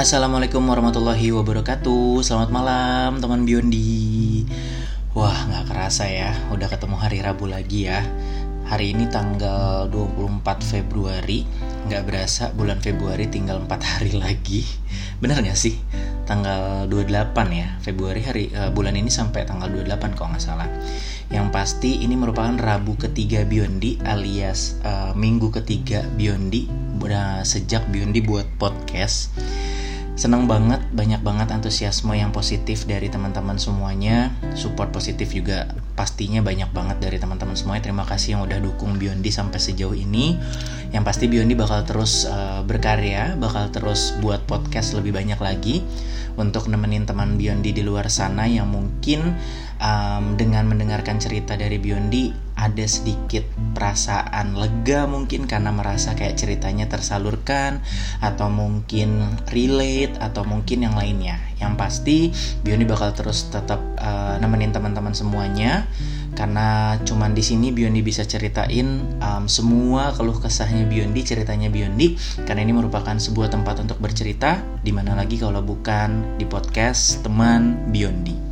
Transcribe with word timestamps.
Assalamualaikum 0.00 0.64
warahmatullahi 0.64 1.28
wabarakatuh. 1.28 2.24
Selamat 2.24 2.48
malam 2.48 3.20
teman 3.20 3.44
Biondi. 3.44 4.48
Wah 5.12 5.44
gak 5.44 5.68
kerasa 5.68 6.08
ya 6.08 6.32
Udah 6.48 6.72
ketemu 6.72 6.96
hari 6.96 7.20
Rabu 7.20 7.44
lagi 7.44 7.84
ya. 7.84 8.00
Hari 8.64 8.96
ini 8.96 9.12
tanggal 9.12 9.92
24 9.92 10.40
Februari. 10.64 11.44
Gak 11.92 12.08
berasa 12.08 12.48
bulan 12.56 12.80
Februari 12.80 13.28
tinggal 13.28 13.60
4 13.60 13.76
hari 13.76 14.16
lagi. 14.24 14.64
Bener 15.20 15.36
gak 15.44 15.60
sih? 15.60 15.76
Tanggal 16.24 16.88
28 16.88 17.36
ya 17.52 17.76
Februari 17.84 18.24
hari 18.24 18.48
uh, 18.56 18.72
bulan 18.72 18.96
ini 18.96 19.12
sampai 19.12 19.44
tanggal 19.44 19.68
28 19.68 20.16
kalau 20.16 20.32
nggak 20.32 20.40
salah. 20.40 20.68
Yang 21.28 21.52
pasti 21.52 22.00
ini 22.00 22.16
merupakan 22.16 22.56
Rabu 22.56 22.96
ketiga 22.96 23.44
Biondi 23.44 24.00
alias 24.08 24.80
uh, 24.80 25.12
minggu 25.12 25.52
ketiga 25.52 26.08
Biondi 26.16 26.88
sejak 27.44 27.88
Biondi 27.88 28.20
buat 28.20 28.46
podcast 28.60 29.32
Senang 30.20 30.44
banget, 30.44 30.84
banyak 30.92 31.24
banget 31.24 31.48
antusiasme 31.48 32.12
yang 32.12 32.28
positif 32.28 32.84
dari 32.84 33.08
teman-teman 33.08 33.56
semuanya. 33.56 34.28
Support 34.52 34.92
positif 34.92 35.32
juga 35.32 35.72
pastinya 35.96 36.44
banyak 36.44 36.68
banget 36.76 37.00
dari 37.00 37.16
teman-teman 37.16 37.56
semuanya. 37.56 37.88
Terima 37.88 38.04
kasih 38.04 38.36
yang 38.36 38.44
udah 38.44 38.60
dukung 38.60 39.00
Biondi 39.00 39.32
sampai 39.32 39.56
sejauh 39.56 39.96
ini. 39.96 40.36
Yang 40.92 41.04
pasti 41.08 41.24
Biondi 41.24 41.56
bakal 41.56 41.88
terus 41.88 42.28
uh, 42.28 42.60
berkarya, 42.68 43.32
bakal 43.40 43.72
terus 43.72 44.12
buat 44.20 44.44
podcast 44.44 44.92
lebih 44.92 45.16
banyak 45.16 45.40
lagi 45.40 45.80
untuk 46.36 46.68
nemenin 46.68 47.08
teman 47.08 47.40
Biondi 47.40 47.72
di 47.72 47.80
luar 47.80 48.12
sana 48.12 48.44
yang 48.44 48.68
mungkin 48.68 49.24
um, 49.80 50.36
dengan 50.36 50.68
mendengarkan 50.68 51.16
cerita 51.16 51.56
dari 51.56 51.80
Biondi 51.80 52.49
ada 52.60 52.84
sedikit 52.84 53.48
perasaan 53.72 54.52
lega 54.52 55.08
mungkin 55.08 55.48
karena 55.48 55.72
merasa 55.72 56.12
kayak 56.12 56.36
ceritanya 56.36 56.84
tersalurkan 56.92 57.80
atau 58.20 58.52
mungkin 58.52 59.24
relate 59.48 60.20
atau 60.20 60.44
mungkin 60.44 60.84
yang 60.84 60.92
lainnya. 60.92 61.40
Yang 61.56 61.72
pasti 61.80 62.18
Bioni 62.60 62.84
bakal 62.84 63.16
terus 63.16 63.48
tetap 63.48 63.80
uh, 63.96 64.36
nemenin 64.36 64.76
teman-teman 64.76 65.16
semuanya 65.16 65.88
karena 66.36 66.96
cuman 67.02 67.34
di 67.34 67.42
sini 67.42 67.74
Biondi 67.74 68.00
bisa 68.06 68.22
ceritain 68.22 69.18
um, 69.18 69.44
semua 69.50 70.14
keluh 70.14 70.38
kesahnya 70.38 70.86
Biondi, 70.86 71.26
ceritanya 71.26 71.68
Biondi 71.68 72.14
karena 72.46 72.62
ini 72.62 72.72
merupakan 72.76 73.16
sebuah 73.16 73.50
tempat 73.50 73.82
untuk 73.82 73.98
bercerita 73.98 74.62
di 74.80 74.94
mana 74.94 75.18
lagi 75.18 75.36
kalau 75.36 75.60
bukan 75.60 76.38
di 76.38 76.46
podcast 76.46 77.20
teman 77.26 77.90
Biondi. 77.90 78.49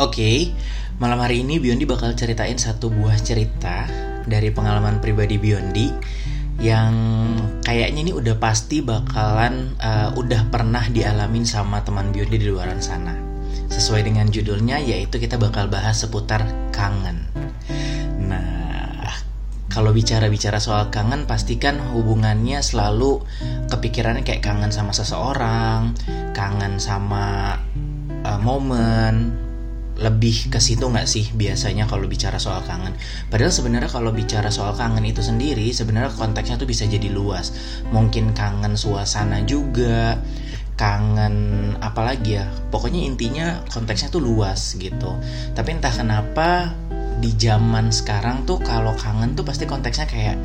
Oke, 0.00 0.16
okay, 0.16 0.38
malam 0.96 1.20
hari 1.20 1.44
ini 1.44 1.60
Biondi 1.60 1.84
bakal 1.84 2.16
ceritain 2.16 2.56
satu 2.56 2.88
buah 2.88 3.20
cerita 3.20 3.84
dari 4.24 4.48
pengalaman 4.48 4.96
pribadi 4.96 5.36
Biondi 5.36 5.92
yang 6.56 6.96
kayaknya 7.60 8.08
ini 8.08 8.12
udah 8.16 8.40
pasti 8.40 8.80
bakalan 8.80 9.76
uh, 9.76 10.08
udah 10.16 10.48
pernah 10.48 10.80
dialamin 10.88 11.44
sama 11.44 11.84
teman 11.84 12.16
Biondi 12.16 12.40
di 12.40 12.48
luar 12.48 12.72
sana. 12.80 13.12
Sesuai 13.68 14.08
dengan 14.08 14.32
judulnya 14.32 14.80
yaitu 14.80 15.20
kita 15.20 15.36
bakal 15.36 15.68
bahas 15.68 16.00
seputar 16.00 16.48
kangen. 16.72 17.28
Nah, 18.24 19.04
kalau 19.68 19.92
bicara-bicara 19.92 20.64
soal 20.64 20.88
kangen 20.88 21.28
pastikan 21.28 21.76
hubungannya 21.76 22.64
selalu 22.64 23.20
kepikirannya 23.68 24.24
kayak 24.24 24.48
kangen 24.48 24.72
sama 24.72 24.96
seseorang, 24.96 25.92
kangen 26.32 26.80
sama 26.80 27.60
uh, 28.24 28.40
momen, 28.40 29.49
lebih 30.00 30.48
ke 30.48 30.56
situ 30.56 30.88
nggak 30.88 31.04
sih 31.04 31.28
biasanya 31.36 31.84
kalau 31.84 32.08
bicara 32.08 32.40
soal 32.40 32.64
kangen. 32.64 32.96
Padahal 33.28 33.52
sebenarnya 33.52 33.92
kalau 33.92 34.10
bicara 34.16 34.48
soal 34.48 34.72
kangen 34.72 35.04
itu 35.04 35.20
sendiri 35.20 35.68
sebenarnya 35.76 36.08
konteksnya 36.16 36.56
tuh 36.56 36.64
bisa 36.64 36.88
jadi 36.88 37.12
luas. 37.12 37.52
Mungkin 37.92 38.32
kangen 38.32 38.80
suasana 38.80 39.44
juga, 39.44 40.16
kangen 40.80 41.76
apalagi 41.84 42.40
ya. 42.40 42.48
Pokoknya 42.72 43.04
intinya 43.04 43.60
konteksnya 43.68 44.08
tuh 44.08 44.24
luas 44.24 44.72
gitu. 44.80 45.20
Tapi 45.52 45.68
entah 45.76 45.92
kenapa 45.92 46.72
di 47.20 47.36
zaman 47.36 47.92
sekarang 47.92 48.48
tuh 48.48 48.56
kalau 48.64 48.96
kangen 48.96 49.36
tuh 49.36 49.44
pasti 49.44 49.68
konteksnya 49.68 50.08
kayak 50.08 50.40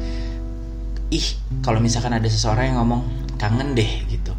ih 1.07 1.27
kalau 1.63 1.79
misalkan 1.79 2.11
ada 2.11 2.27
seseorang 2.27 2.75
yang 2.75 2.83
ngomong 2.83 3.07
kangen 3.39 3.71
deh 3.71 4.03
gitu 4.11 4.35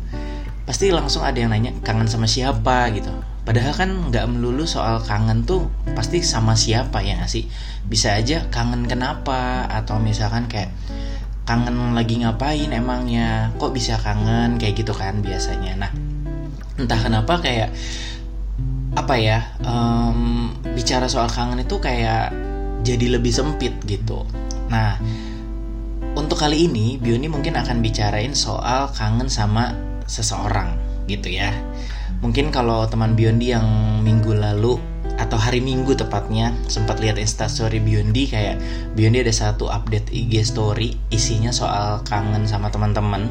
pasti 0.68 0.92
langsung 0.92 1.24
ada 1.24 1.38
yang 1.38 1.48
nanya 1.48 1.72
kangen 1.80 2.10
sama 2.10 2.28
siapa 2.28 2.92
gitu 2.92 3.08
Padahal 3.46 3.78
kan 3.78 3.90
nggak 4.10 4.26
melulu 4.26 4.66
soal 4.66 4.98
kangen 5.06 5.46
tuh 5.46 5.70
pasti 5.94 6.18
sama 6.18 6.58
siapa 6.58 6.98
ya 7.06 7.22
gak 7.22 7.30
sih? 7.30 7.46
Bisa 7.86 8.18
aja 8.18 8.50
kangen 8.50 8.90
kenapa 8.90 9.70
atau 9.70 10.02
misalkan 10.02 10.50
kayak 10.50 10.74
kangen 11.46 11.94
lagi 11.94 12.18
ngapain 12.26 12.74
emangnya? 12.74 13.54
Kok 13.54 13.70
bisa 13.70 14.02
kangen 14.02 14.58
kayak 14.58 14.82
gitu 14.82 14.90
kan 14.90 15.22
biasanya. 15.22 15.78
Nah, 15.78 15.90
entah 16.74 16.98
kenapa 16.98 17.38
kayak 17.38 17.70
apa 18.98 19.14
ya 19.14 19.38
um, 19.62 20.50
bicara 20.74 21.06
soal 21.06 21.30
kangen 21.30 21.62
itu 21.62 21.78
kayak 21.78 22.34
jadi 22.82 23.14
lebih 23.14 23.30
sempit 23.30 23.78
gitu. 23.86 24.26
Nah, 24.74 24.98
untuk 26.18 26.42
kali 26.42 26.66
ini 26.66 26.98
Bioni 26.98 27.30
mungkin 27.30 27.54
akan 27.54 27.78
bicarain 27.78 28.34
soal 28.34 28.90
kangen 28.90 29.30
sama 29.30 29.70
seseorang 30.10 30.74
gitu 31.06 31.30
ya 31.30 31.54
Mungkin 32.24 32.48
kalau 32.52 32.88
teman 32.88 33.12
Biondi 33.12 33.52
yang 33.52 34.00
minggu 34.04 34.32
lalu 34.32 34.80
atau 35.16 35.40
hari 35.40 35.64
Minggu 35.64 35.96
tepatnya 35.96 36.52
sempat 36.68 37.00
lihat 37.00 37.16
instastory 37.16 37.80
Biondi 37.80 38.28
kayak 38.28 38.60
Biondi 38.92 39.24
ada 39.24 39.32
satu 39.32 39.72
update 39.72 40.12
IG 40.12 40.44
story 40.44 40.92
isinya 41.08 41.48
soal 41.48 42.04
kangen 42.04 42.44
sama 42.44 42.68
teman-teman 42.68 43.28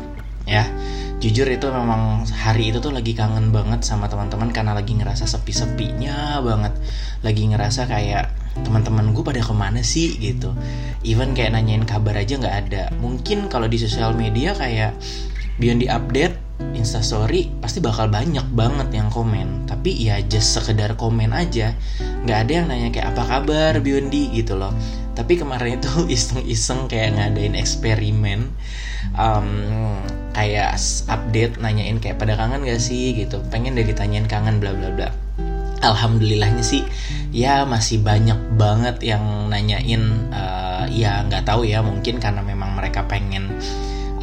ya. 0.49 0.65
Jujur 1.21 1.47
itu 1.47 1.65
memang 1.71 2.27
hari 2.27 2.69
itu 2.69 2.83
tuh 2.83 2.93
lagi 2.93 3.15
kangen 3.17 3.49
banget 3.49 3.81
sama 3.81 4.05
teman-teman 4.11 4.51
karena 4.51 4.75
lagi 4.77 4.93
ngerasa 4.93 5.25
sepi-sepinya 5.25 6.41
banget. 6.41 6.73
Lagi 7.23 7.43
ngerasa 7.49 7.87
kayak 7.89 8.29
teman-teman 8.61 9.15
gue 9.15 9.23
pada 9.25 9.41
ke 9.41 9.53
mana 9.55 9.81
sih? 9.81 10.17
gitu. 10.21 10.53
Even 11.01 11.33
kayak 11.33 11.55
nanyain 11.55 11.87
kabar 11.87 12.17
aja 12.17 12.37
nggak 12.37 12.57
ada. 12.67 12.83
Mungkin 12.99 13.47
kalau 13.47 13.65
di 13.65 13.79
sosial 13.79 14.13
media 14.13 14.53
kayak 14.53 14.93
Biondi 15.55 15.87
update 15.87 16.34
instastory 16.85 17.49
pasti 17.57 17.81
bakal 17.81 18.05
banyak 18.13 18.45
banget 18.53 18.93
yang 18.93 19.09
komen. 19.09 19.65
Tapi 19.65 19.97
ya 19.97 20.21
just 20.21 20.53
sekedar 20.53 20.93
komen 20.93 21.33
aja. 21.33 21.73
Nggak 22.21 22.37
ada 22.45 22.51
yang 22.53 22.65
nanya 22.69 22.89
kayak 22.93 23.17
apa 23.17 23.23
kabar 23.25 23.73
Biondi? 23.81 24.29
gitu 24.37 24.53
loh. 24.53 24.69
Tapi 25.17 25.41
kemarin 25.41 25.81
itu 25.81 25.89
iseng-iseng 26.15 26.85
kayak 26.85 27.17
ngadain 27.17 27.57
eksperimen 27.57 28.53
um, 29.17 29.49
kayak 30.37 30.77
update 31.09 31.57
nanyain 31.57 31.97
kayak 31.97 32.21
pada 32.21 32.37
kangen 32.37 32.61
gak 32.61 32.77
sih? 32.77 33.17
gitu. 33.17 33.41
Pengen 33.49 33.73
deh 33.73 33.83
ditanyain 33.83 34.29
kangen 34.29 34.61
bla 34.61 34.77
bla 34.77 34.93
bla. 34.93 35.09
Alhamdulillahnya 35.81 36.63
sih 36.65 36.81
ya 37.35 37.67
masih 37.67 37.99
banyak 37.99 38.55
banget 38.55 39.03
yang 39.03 39.51
nanyain 39.51 40.31
uh, 40.31 40.87
ya 40.87 41.21
nggak 41.27 41.43
tahu 41.43 41.67
ya 41.67 41.83
mungkin 41.83 42.17
karena 42.23 42.39
memang 42.39 42.79
mereka 42.79 43.03
pengen 43.11 43.59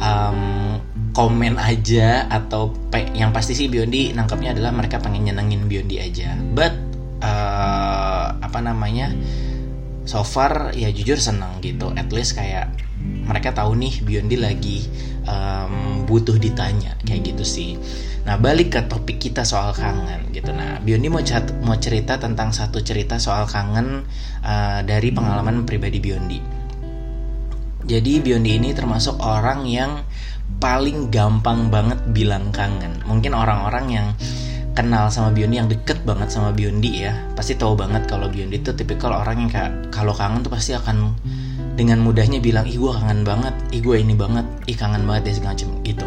um, 0.01 0.81
komen 1.13 1.61
aja 1.61 2.25
atau 2.27 2.73
yang 3.13 3.29
pasti 3.29 3.53
sih 3.53 3.69
Biondi 3.69 4.11
nangkapnya 4.17 4.57
adalah 4.57 4.73
mereka 4.73 4.97
pengen 4.97 5.29
nyenengin 5.29 5.69
Biondi 5.69 6.01
aja. 6.01 6.33
But 6.35 6.73
uh, 7.21 8.33
apa 8.41 8.59
namanya 8.59 9.13
so 10.03 10.25
far 10.25 10.73
ya 10.73 10.89
jujur 10.89 11.21
seneng 11.21 11.61
gitu. 11.61 11.93
At 11.93 12.09
least 12.09 12.33
kayak 12.33 12.73
mereka 13.03 13.53
tahu 13.53 13.77
nih 13.77 14.01
Biondi 14.01 14.37
lagi 14.41 14.89
um, 15.29 16.03
butuh 16.09 16.35
ditanya 16.41 16.97
kayak 17.05 17.29
gitu 17.29 17.45
sih. 17.45 17.77
Nah 18.25 18.39
balik 18.41 18.73
ke 18.73 18.81
topik 18.89 19.21
kita 19.21 19.45
soal 19.45 19.71
kangen 19.75 20.33
gitu. 20.33 20.49
Nah 20.49 20.81
Biondi 20.81 21.13
mau 21.13 21.21
cat 21.21 21.45
mau 21.61 21.77
cerita 21.77 22.17
tentang 22.17 22.49
satu 22.49 22.81
cerita 22.81 23.21
soal 23.21 23.45
kangen 23.45 24.07
uh, 24.41 24.81
dari 24.81 25.13
pengalaman 25.13 25.63
pribadi 25.67 26.01
Biondi. 26.01 26.39
Jadi 27.83 28.23
Biondi 28.23 28.55
ini 28.55 28.71
termasuk 28.71 29.19
orang 29.19 29.67
yang 29.67 30.07
paling 30.57 31.09
gampang 31.13 31.71
banget 31.71 31.99
bilang 32.11 32.51
kangen. 32.51 32.99
Mungkin 33.05 33.31
orang-orang 33.31 33.85
yang 33.89 34.07
kenal 34.73 35.07
sama 35.13 35.29
Biondi 35.29 35.61
yang 35.61 35.69
deket 35.69 36.01
banget 36.01 36.33
sama 36.33 36.49
Biondi 36.49 37.05
ya 37.05 37.13
pasti 37.37 37.53
tahu 37.53 37.77
banget 37.77 38.09
kalau 38.09 38.25
Biondi 38.25 38.57
itu 38.57 38.73
tipikal 38.73 39.13
orang 39.13 39.45
yang 39.45 39.49
kayak 39.53 39.93
kalau 39.93 40.17
kangen 40.17 40.41
tuh 40.41 40.49
pasti 40.49 40.73
akan 40.73 41.13
dengan 41.77 42.01
mudahnya 42.01 42.41
bilang 42.41 42.65
ih 42.65 42.81
gue 42.81 42.89
kangen 42.89 43.21
banget 43.21 43.53
ih 43.69 43.81
gue 43.85 44.01
ini 44.01 44.17
banget 44.17 44.45
ih 44.65 44.77
kangen 44.77 45.05
banget 45.05 45.29
deh 45.29 45.35
segala 45.37 45.53
macam 45.53 45.69
gitu 45.85 46.05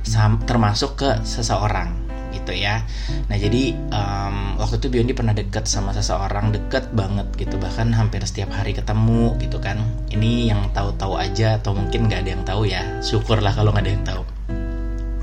Sam 0.00 0.40
termasuk 0.48 0.96
ke 0.96 1.10
seseorang 1.28 2.05
gitu 2.36 2.52
ya. 2.52 2.84
Nah 3.26 3.36
jadi 3.40 3.72
um, 3.92 4.60
waktu 4.60 4.78
itu 4.82 4.88
Biondi 4.92 5.12
pernah 5.16 5.32
deket 5.32 5.64
sama 5.64 5.96
seseorang 5.96 6.52
deket 6.52 6.92
banget 6.92 7.26
gitu. 7.40 7.56
Bahkan 7.56 7.96
hampir 7.96 8.20
setiap 8.28 8.52
hari 8.52 8.76
ketemu 8.76 9.36
gitu 9.40 9.58
kan. 9.58 9.80
Ini 10.12 10.52
yang 10.52 10.60
tahu-tahu 10.76 11.16
aja 11.16 11.56
atau 11.58 11.72
mungkin 11.72 12.06
nggak 12.06 12.20
ada 12.26 12.30
yang 12.30 12.44
tahu 12.44 12.62
ya. 12.68 12.82
Syukurlah 13.00 13.56
kalau 13.56 13.72
nggak 13.72 13.84
ada 13.84 13.92
yang 13.92 14.06
tahu. 14.06 14.22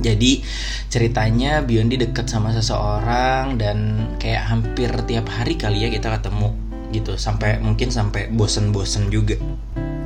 Jadi 0.04 0.44
ceritanya 0.92 1.63
Biondi 1.63 1.95
deket 1.95 2.27
sama 2.27 2.51
seseorang 2.51 3.56
dan 3.56 4.10
kayak 4.19 4.51
hampir 4.51 4.92
tiap 5.07 5.31
hari 5.31 5.56
kali 5.56 5.88
ya 5.88 5.89
kita 5.94 6.19
ketemu 6.19 6.51
gitu. 6.92 7.15
Sampai 7.15 7.62
mungkin 7.63 7.88
sampai 7.94 8.27
bosen-bosen 8.33 9.07
juga. 9.07 9.39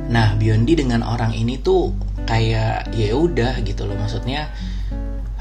Nah 0.08 0.38
Biondi 0.38 0.78
dengan 0.78 1.02
orang 1.02 1.34
ini 1.34 1.58
tuh 1.58 1.92
kayak 2.24 2.94
ya 2.94 3.10
udah 3.16 3.58
gitu 3.66 3.90
loh. 3.90 3.98
Maksudnya 3.98 4.52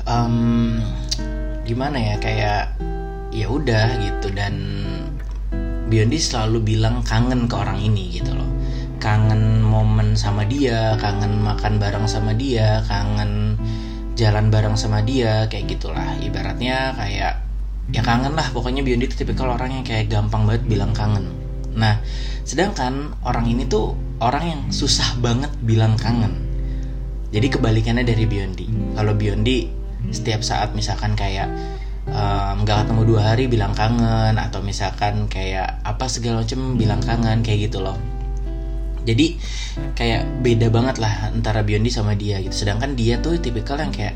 um, 0.08 0.80
gimana 1.68 2.00
ya 2.00 2.16
kayak 2.18 2.80
ya 3.36 3.48
udah 3.52 4.00
gitu. 4.00 4.32
Dan 4.32 4.56
Biondi 5.92 6.20
selalu 6.20 6.64
bilang 6.64 7.04
kangen 7.04 7.52
ke 7.52 7.56
orang 7.56 7.80
ini 7.84 8.16
gitu 8.16 8.32
loh. 8.34 8.48
Kangen 8.98 9.62
momen 9.62 10.16
sama 10.18 10.48
dia 10.48 10.96
kangen 10.98 11.44
makan 11.44 11.78
bareng 11.78 12.08
sama 12.10 12.34
dia 12.34 12.82
kangen 12.90 13.60
jalan 14.18 14.50
bareng 14.50 14.74
sama 14.80 15.04
dia 15.04 15.46
kayak 15.52 15.78
gitulah. 15.78 16.18
Ibaratnya 16.24 16.96
kayak 16.96 17.34
ya 17.92 18.02
kangen 18.02 18.34
lah. 18.34 18.48
Pokoknya 18.56 18.82
Biondi 18.82 19.12
itu 19.12 19.20
tipikal 19.20 19.54
orang 19.54 19.80
yang 19.80 19.86
kayak 19.86 20.08
gampang 20.08 20.48
banget 20.48 20.64
bilang 20.66 20.96
kangen. 20.96 21.30
Nah 21.78 22.02
sedangkan 22.48 23.14
orang 23.28 23.46
ini 23.48 23.68
tuh 23.68 23.94
orang 24.24 24.44
yang 24.44 24.62
susah 24.74 25.20
banget 25.22 25.52
bilang 25.62 25.94
kangen. 26.00 26.48
Jadi 27.30 27.48
kebalikannya 27.54 28.08
dari 28.08 28.24
Biondi. 28.24 28.96
Kalau 28.96 29.14
Biondi 29.14 29.77
setiap 30.12 30.42
saat 30.44 30.72
misalkan 30.74 31.14
kayak 31.18 31.52
nggak 32.64 32.78
um, 32.78 32.82
ketemu 32.88 33.02
dua 33.04 33.22
hari 33.36 33.52
bilang 33.52 33.76
kangen 33.76 34.40
atau 34.40 34.64
misalkan 34.64 35.28
kayak 35.28 35.84
apa 35.84 36.08
segala 36.08 36.48
macem 36.48 36.80
bilang 36.80 37.04
kangen 37.04 37.44
kayak 37.44 37.68
gitu 37.68 37.84
loh. 37.84 38.00
Jadi 39.04 39.40
kayak 39.96 40.44
beda 40.44 40.68
banget 40.68 41.00
lah 41.00 41.32
antara 41.32 41.64
Biondi 41.64 41.92
sama 41.92 42.16
dia 42.16 42.40
gitu. 42.44 42.52
Sedangkan 42.52 42.96
dia 42.96 43.20
tuh 43.20 43.40
tipikal 43.40 43.80
yang 43.80 43.92
kayak 43.92 44.16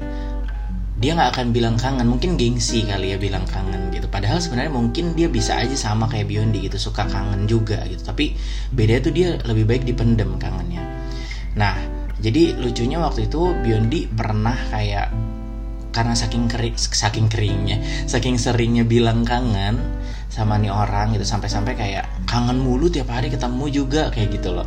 dia 1.00 1.16
nggak 1.16 1.32
akan 1.36 1.48
bilang 1.52 1.76
kangen. 1.76 2.08
Mungkin 2.08 2.40
gengsi 2.40 2.88
kali 2.88 3.12
ya 3.12 3.18
bilang 3.20 3.44
kangen 3.48 3.92
gitu. 3.92 4.08
Padahal 4.08 4.40
sebenarnya 4.40 4.72
mungkin 4.72 5.12
dia 5.16 5.28
bisa 5.28 5.60
aja 5.60 5.76
sama 5.76 6.08
kayak 6.08 6.32
Biondi 6.32 6.72
gitu 6.72 6.80
suka 6.80 7.08
kangen 7.08 7.44
juga 7.48 7.84
gitu. 7.88 8.04
Tapi 8.04 8.36
beda 8.72 9.04
tuh 9.04 9.12
dia 9.12 9.36
lebih 9.44 9.68
baik 9.68 9.84
dipendem 9.84 10.40
kangennya. 10.40 10.84
Nah 11.60 11.76
jadi 12.24 12.56
lucunya 12.56 13.04
waktu 13.04 13.28
itu 13.28 13.52
Biondi 13.64 14.08
pernah 14.12 14.56
kayak 14.72 15.31
karena 15.92 16.16
saking 16.16 16.48
kering 16.48 16.76
saking 16.76 17.28
keringnya 17.28 17.80
saking 18.08 18.40
seringnya 18.40 18.88
bilang 18.88 19.28
kangen 19.28 19.80
sama 20.32 20.56
nih 20.56 20.72
orang 20.72 21.12
gitu 21.12 21.28
sampai-sampai 21.28 21.76
kayak 21.76 22.08
kangen 22.24 22.64
mulu 22.64 22.88
tiap 22.88 23.12
hari 23.12 23.28
ketemu 23.28 23.68
juga 23.68 24.08
kayak 24.16 24.40
gitu 24.40 24.56
loh. 24.56 24.64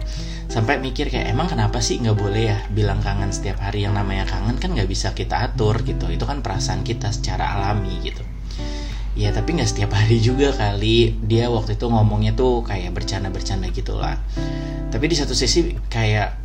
Sampai 0.52 0.76
mikir 0.76 1.08
kayak 1.08 1.32
emang 1.32 1.48
kenapa 1.48 1.80
sih 1.80 1.96
nggak 2.04 2.20
boleh 2.20 2.52
ya 2.52 2.58
bilang 2.68 3.00
kangen 3.00 3.32
setiap 3.32 3.64
hari? 3.64 3.88
Yang 3.88 3.96
namanya 4.04 4.28
kangen 4.28 4.60
kan 4.60 4.76
nggak 4.76 4.84
bisa 4.84 5.16
kita 5.16 5.40
atur 5.40 5.80
gitu. 5.80 6.12
Itu 6.12 6.28
kan 6.28 6.44
perasaan 6.44 6.84
kita 6.84 7.08
secara 7.16 7.56
alami 7.56 7.96
gitu. 8.04 8.20
Ya 9.16 9.32
tapi 9.32 9.56
nggak 9.56 9.72
setiap 9.72 9.96
hari 9.96 10.20
juga 10.20 10.52
kali. 10.52 11.16
Dia 11.24 11.48
waktu 11.48 11.80
itu 11.80 11.88
ngomongnya 11.88 12.36
tuh 12.36 12.60
kayak 12.60 12.92
bercanda-bercanda 12.92 13.72
gitulah. 13.72 14.20
Tapi 14.92 15.04
di 15.08 15.16
satu 15.16 15.32
sisi 15.32 15.72
kayak 15.88 16.44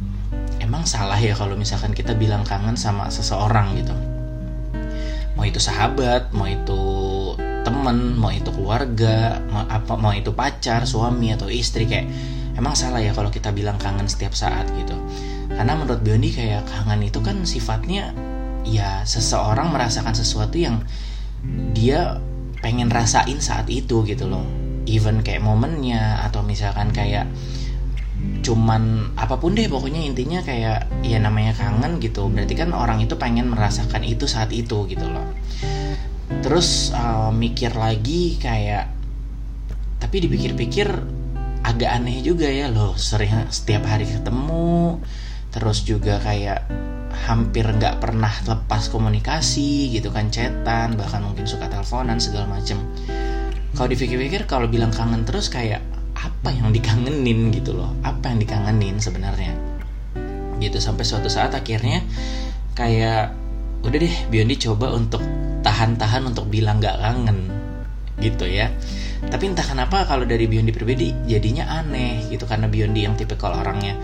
emang 0.63 0.87
salah 0.87 1.19
ya 1.19 1.35
kalau 1.35 1.59
misalkan 1.59 1.91
kita 1.91 2.15
bilang 2.15 2.47
kangen 2.47 2.79
sama 2.79 3.11
seseorang 3.11 3.75
gitu 3.75 4.08
mau 5.39 5.47
itu 5.47 5.55
sahabat 5.63 6.35
mau 6.35 6.51
itu 6.51 6.83
temen 7.63 8.19
mau 8.19 8.27
itu 8.27 8.51
keluarga 8.51 9.39
mau 9.47 9.63
apa 9.71 9.95
mau 9.95 10.11
itu 10.11 10.35
pacar 10.35 10.83
suami 10.83 11.31
atau 11.31 11.47
istri 11.47 11.87
kayak 11.87 12.11
emang 12.59 12.75
salah 12.75 12.99
ya 12.99 13.15
kalau 13.15 13.31
kita 13.31 13.55
bilang 13.55 13.79
kangen 13.79 14.03
setiap 14.11 14.35
saat 14.35 14.67
gitu. 14.75 14.91
Karena 15.47 15.79
menurut 15.79 16.03
Biondi 16.03 16.35
kayak 16.35 16.67
kangen 16.67 17.07
itu 17.07 17.23
kan 17.23 17.47
sifatnya 17.47 18.11
ya 18.67 19.07
seseorang 19.07 19.71
merasakan 19.71 20.11
sesuatu 20.11 20.59
yang 20.59 20.83
dia 21.71 22.19
pengen 22.59 22.91
rasain 22.91 23.39
saat 23.39 23.71
itu 23.71 24.03
gitu 24.03 24.27
loh. 24.27 24.43
Even 24.91 25.23
kayak 25.23 25.39
momennya 25.39 26.27
atau 26.27 26.43
misalkan 26.43 26.91
kayak 26.91 27.31
cuman 28.39 29.13
apa 29.19 29.37
pun 29.37 29.53
deh 29.53 29.67
pokoknya 29.67 30.01
intinya 30.01 30.39
kayak 30.41 30.89
ya 31.05 31.17
namanya 31.19 31.53
kangen 31.53 31.99
gitu. 32.01 32.27
Berarti 32.31 32.53
kan 32.57 32.71
orang 32.73 33.03
itu 33.03 33.15
pengen 33.19 33.51
merasakan 33.51 34.01
itu 34.07 34.25
saat 34.25 34.49
itu 34.55 34.87
gitu 34.87 35.05
loh. 35.05 35.27
Terus 36.41 36.95
uh, 36.95 37.33
mikir 37.33 37.75
lagi 37.75 38.39
kayak 38.39 38.89
tapi 39.99 40.23
dipikir-pikir 40.23 40.87
agak 41.61 41.89
aneh 41.91 42.23
juga 42.23 42.47
ya 42.47 42.71
loh. 42.71 42.95
Sering 42.95 43.51
setiap 43.51 43.85
hari 43.85 44.07
ketemu 44.07 44.99
terus 45.49 45.81
juga 45.81 46.21
kayak 46.21 46.69
hampir 47.25 47.65
nggak 47.65 47.99
pernah 47.99 48.31
lepas 48.45 48.87
komunikasi 48.93 49.89
gitu 49.91 50.13
kan 50.13 50.29
chatan 50.29 50.93
bahkan 50.93 51.25
mungkin 51.25 51.49
suka 51.49 51.67
teleponan 51.67 52.21
segala 52.21 52.47
macem. 52.47 52.79
Kalau 53.75 53.89
dipikir-pikir 53.89 54.49
kalau 54.49 54.65
bilang 54.65 54.89
kangen 54.89 55.25
terus 55.25 55.49
kayak 55.51 55.83
apa 56.19 56.51
yang 56.51 56.75
dikangenin 56.75 57.51
gitu 57.55 57.75
loh. 57.75 57.95
Apa 58.03 58.31
yang 58.35 58.43
dikangenin 58.43 58.99
sebenarnya? 58.99 59.55
Gitu 60.59 60.77
sampai 60.83 61.07
suatu 61.07 61.31
saat 61.31 61.55
akhirnya 61.55 62.03
kayak 62.75 63.31
udah 63.79 63.97
deh 63.99 64.15
Biondi 64.27 64.59
coba 64.59 64.91
untuk 64.91 65.23
tahan-tahan 65.63 66.27
untuk 66.27 66.51
bilang 66.51 66.83
gak 66.83 66.99
kangen 66.99 67.47
gitu 68.19 68.43
ya. 68.43 68.67
Tapi 69.19 69.51
entah 69.51 69.63
kenapa 69.63 70.03
kalau 70.03 70.27
dari 70.27 70.47
Biondi 70.47 70.75
pribadi 70.75 71.15
jadinya 71.27 71.79
aneh 71.79 72.27
gitu 72.27 72.43
karena 72.43 72.67
Biondi 72.67 73.07
yang 73.07 73.15
tipikal 73.15 73.55
orangnya 73.55 73.95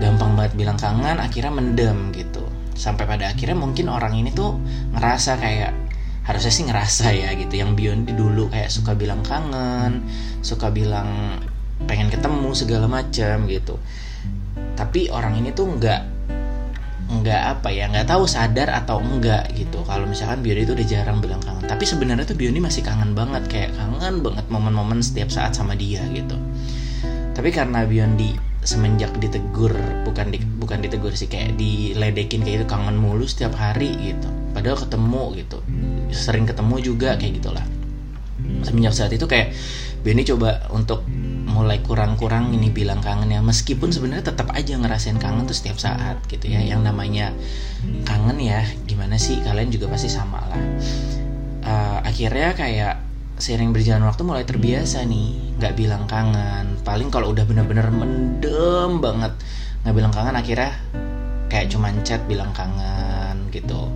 gampang 0.00 0.32
banget 0.36 0.56
bilang 0.56 0.80
kangen 0.80 1.20
akhirnya 1.20 1.52
mendem 1.52 2.12
gitu. 2.16 2.44
Sampai 2.72 3.04
pada 3.04 3.28
akhirnya 3.28 3.60
mungkin 3.60 3.92
orang 3.92 4.16
ini 4.16 4.32
tuh 4.32 4.56
ngerasa 4.96 5.36
kayak 5.36 5.72
harusnya 6.24 6.52
sih 6.52 6.64
ngerasa 6.64 7.06
ya 7.12 7.36
gitu. 7.36 7.60
Yang 7.60 7.70
Biondi 7.76 8.12
dulu 8.16 8.48
kayak 8.48 8.72
suka 8.72 8.96
bilang 8.96 9.20
kangen 9.20 10.08
suka 10.40 10.72
bilang 10.72 11.40
pengen 11.88 12.12
ketemu 12.12 12.50
segala 12.52 12.86
macam 12.90 13.48
gitu. 13.48 13.80
Tapi 14.76 15.12
orang 15.12 15.40
ini 15.40 15.52
tuh 15.52 15.68
nggak 15.76 16.20
nggak 17.10 17.42
apa 17.58 17.68
ya 17.74 17.90
nggak 17.90 18.06
tahu 18.06 18.24
sadar 18.24 18.70
atau 18.70 19.02
enggak 19.02 19.50
gitu. 19.58 19.82
Kalau 19.82 20.06
misalkan 20.06 20.46
Biondi 20.46 20.62
itu 20.64 20.72
udah 20.78 20.86
jarang 20.86 21.18
bilang 21.18 21.42
kangen. 21.42 21.66
Tapi 21.66 21.82
sebenarnya 21.82 22.22
tuh 22.22 22.38
Biondi 22.38 22.62
masih 22.62 22.86
kangen 22.86 23.12
banget 23.18 23.44
kayak 23.50 23.74
kangen 23.74 24.22
banget 24.22 24.46
momen-momen 24.46 25.02
setiap 25.02 25.28
saat 25.28 25.58
sama 25.58 25.74
dia 25.74 26.00
gitu. 26.14 26.38
Tapi 27.34 27.50
karena 27.50 27.82
Biondi 27.82 28.38
semenjak 28.60 29.16
ditegur 29.16 29.72
bukan 30.04 30.30
di, 30.30 30.38
bukan 30.60 30.84
ditegur 30.84 31.16
sih 31.16 31.26
kayak 31.26 31.56
diledekin 31.56 32.44
kayak 32.44 32.62
itu 32.62 32.66
kangen 32.68 32.94
mulu 32.94 33.26
setiap 33.26 33.56
hari 33.58 33.90
gitu. 33.98 34.28
Padahal 34.54 34.78
ketemu 34.78 35.24
gitu. 35.42 35.58
Sering 36.14 36.46
ketemu 36.46 36.74
juga 36.78 37.18
kayak 37.18 37.42
gitulah. 37.42 37.66
Semenjak 38.62 38.94
saat 38.94 39.10
itu 39.10 39.26
kayak 39.26 39.50
Biondi 40.06 40.30
coba 40.30 40.70
untuk 40.70 41.02
mulai 41.50 41.82
kurang-kurang 41.82 42.54
ini 42.54 42.70
bilang 42.70 43.02
kangen 43.02 43.34
ya. 43.34 43.42
Meskipun 43.42 43.90
sebenarnya 43.90 44.30
tetap 44.30 44.54
aja 44.54 44.78
ngerasain 44.78 45.18
kangen 45.18 45.50
tuh 45.50 45.56
setiap 45.58 45.76
saat 45.82 46.22
gitu 46.30 46.46
ya. 46.46 46.62
Yang 46.62 46.86
namanya 46.86 47.34
kangen 48.06 48.38
ya 48.38 48.62
gimana 48.86 49.18
sih? 49.18 49.42
Kalian 49.42 49.74
juga 49.74 49.90
pasti 49.90 50.06
sama 50.06 50.38
lah. 50.46 50.62
Uh, 51.60 51.98
akhirnya 52.06 52.54
kayak 52.54 52.94
sering 53.40 53.72
berjalan 53.72 54.04
waktu 54.04 54.22
mulai 54.22 54.44
terbiasa 54.44 55.02
nih 55.02 55.58
nggak 55.58 55.74
bilang 55.74 56.06
kangen. 56.06 56.78
Paling 56.86 57.10
kalau 57.10 57.34
udah 57.34 57.42
bener-bener 57.42 57.90
mendem 57.90 59.02
banget 59.02 59.34
nggak 59.82 59.94
bilang 59.96 60.12
kangen 60.12 60.36
akhirnya 60.36 60.76
kayak 61.50 61.72
cuman 61.72 61.98
chat 62.06 62.22
bilang 62.30 62.54
kangen 62.54 63.50
gitu. 63.50 63.90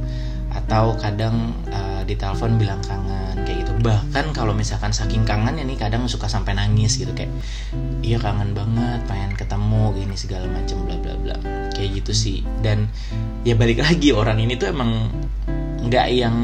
Atau 0.50 0.98
kadang 0.98 1.54
uh, 1.70 1.93
di 2.04 2.14
telepon 2.14 2.60
bilang 2.60 2.80
kangen 2.84 3.42
kayak 3.42 3.64
gitu. 3.64 3.72
Bahkan 3.80 4.36
kalau 4.36 4.52
misalkan 4.52 4.92
saking 4.92 5.24
kangen 5.26 5.56
ya 5.58 5.64
nih 5.64 5.76
kadang 5.76 6.06
suka 6.06 6.28
sampai 6.30 6.56
nangis 6.56 7.00
gitu 7.00 7.10
kayak 7.16 7.32
iya 8.04 8.20
kangen 8.20 8.52
banget 8.52 9.00
pengen 9.08 9.32
ketemu 9.34 9.82
gini 9.96 10.16
segala 10.16 10.46
macem 10.48 10.78
bla 10.84 10.96
bla 11.00 11.16
bla. 11.18 11.36
Kayak 11.74 12.04
gitu 12.04 12.12
sih. 12.12 12.38
Dan 12.62 12.88
ya 13.42 13.56
balik 13.56 13.80
lagi 13.82 14.12
orang 14.12 14.38
ini 14.40 14.56
tuh 14.56 14.70
emang 14.70 15.10
nggak 15.84 16.06
yang 16.12 16.36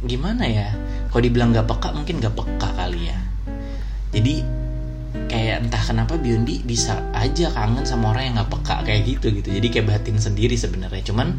gimana 0.00 0.48
ya 0.48 0.72
kalau 1.12 1.20
dibilang 1.20 1.52
nggak 1.52 1.68
peka 1.68 1.92
mungkin 1.92 2.22
nggak 2.22 2.34
peka 2.36 2.68
kali 2.76 3.10
ya. 3.10 3.18
Jadi 4.10 4.60
kayak 5.30 5.66
entah 5.66 5.82
kenapa 5.82 6.18
Biondi 6.18 6.62
bisa 6.62 7.02
aja 7.14 7.50
kangen 7.50 7.86
sama 7.86 8.14
orang 8.14 8.30
yang 8.30 8.34
nggak 8.38 8.50
peka 8.50 8.76
kayak 8.86 9.02
gitu 9.06 9.30
gitu. 9.34 9.48
Jadi 9.50 9.66
kayak 9.70 9.86
batin 9.90 10.18
sendiri 10.18 10.54
sebenarnya. 10.54 11.02
Cuman 11.02 11.34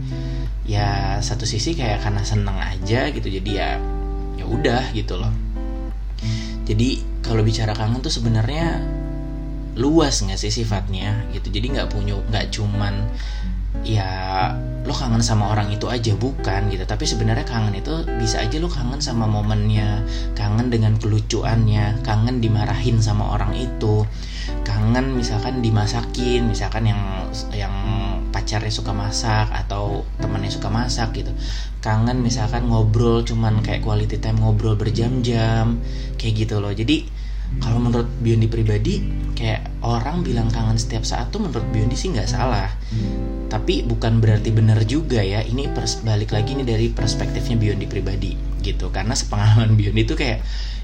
ya 0.65 1.17
satu 1.19 1.43
sisi 1.49 1.73
kayak 1.73 2.05
karena 2.05 2.21
seneng 2.21 2.57
aja 2.57 3.09
gitu 3.09 3.27
jadi 3.27 3.51
ya 3.51 3.69
ya 4.37 4.45
udah 4.45 4.93
gitu 4.93 5.17
loh. 5.17 5.33
Jadi 6.65 7.01
kalau 7.25 7.41
bicara 7.41 7.73
kangen 7.73 7.99
tuh 7.99 8.13
sebenarnya 8.13 8.79
luas 9.75 10.21
nggak 10.21 10.37
sih 10.37 10.53
sifatnya 10.53 11.25
gitu? 11.33 11.49
Jadi 11.49 11.77
nggak 11.77 11.89
punya 11.91 12.17
nggak 12.29 12.53
cuman 12.53 13.09
ya 13.81 14.09
lo 14.81 14.97
kangen 14.97 15.21
sama 15.21 15.53
orang 15.53 15.69
itu 15.69 15.85
aja 15.85 16.17
bukan 16.17 16.73
gitu. 16.73 16.81
Tapi 16.89 17.05
sebenarnya 17.05 17.45
kangen 17.45 17.77
itu 17.77 18.01
bisa 18.17 18.41
aja 18.41 18.57
lo 18.57 18.65
kangen 18.65 18.97
sama 18.97 19.29
momennya. 19.29 20.01
Kangen 20.33 20.73
dengan 20.73 20.97
kelucuannya. 20.97 22.01
Kangen 22.01 22.41
dimarahin 22.41 22.97
sama 22.97 23.37
orang 23.37 23.53
itu. 23.53 24.05
Kangen 24.65 25.13
misalkan 25.13 25.61
dimasakin. 25.61 26.49
Misalkan 26.49 26.89
yang 26.89 27.01
yang 27.53 27.73
pacarnya 28.33 28.73
suka 28.73 28.89
masak 28.89 29.53
atau 29.53 30.01
temannya 30.17 30.49
suka 30.49 30.73
masak 30.73 31.13
gitu. 31.13 31.29
Kangen 31.85 32.25
misalkan 32.25 32.65
ngobrol 32.65 33.21
cuman 33.21 33.61
kayak 33.61 33.85
quality 33.85 34.17
time 34.17 34.41
ngobrol 34.41 34.73
berjam-jam. 34.73 35.77
Kayak 36.17 36.33
gitu 36.49 36.57
loh. 36.57 36.73
Jadi 36.73 37.20
kalau 37.59 37.83
menurut 37.83 38.07
Biondi 38.23 38.47
pribadi 38.47 39.03
kayak 39.35 39.67
orang 39.81 40.21
bilang 40.21 40.47
kangen 40.53 40.77
setiap 40.77 41.01
saat 41.01 41.33
tuh 41.33 41.41
menurut 41.41 41.65
Biondi 41.73 41.97
sih 41.97 42.13
nggak 42.13 42.29
salah. 42.29 42.69
Tapi 43.51 43.83
bukan 43.83 44.23
berarti 44.23 44.53
benar 44.53 44.85
juga 44.87 45.19
ya. 45.19 45.43
Ini 45.43 45.73
pers 45.75 45.99
balik 46.05 46.31
lagi 46.31 46.55
nih 46.55 46.63
dari 46.63 46.87
perspektifnya 46.93 47.57
Biondi 47.57 47.89
pribadi 47.89 48.37
gitu. 48.61 48.93
Karena 48.93 49.17
sepengalaman 49.17 49.75
Biondi 49.75 50.07
tuh 50.07 50.15
kayak 50.15 50.39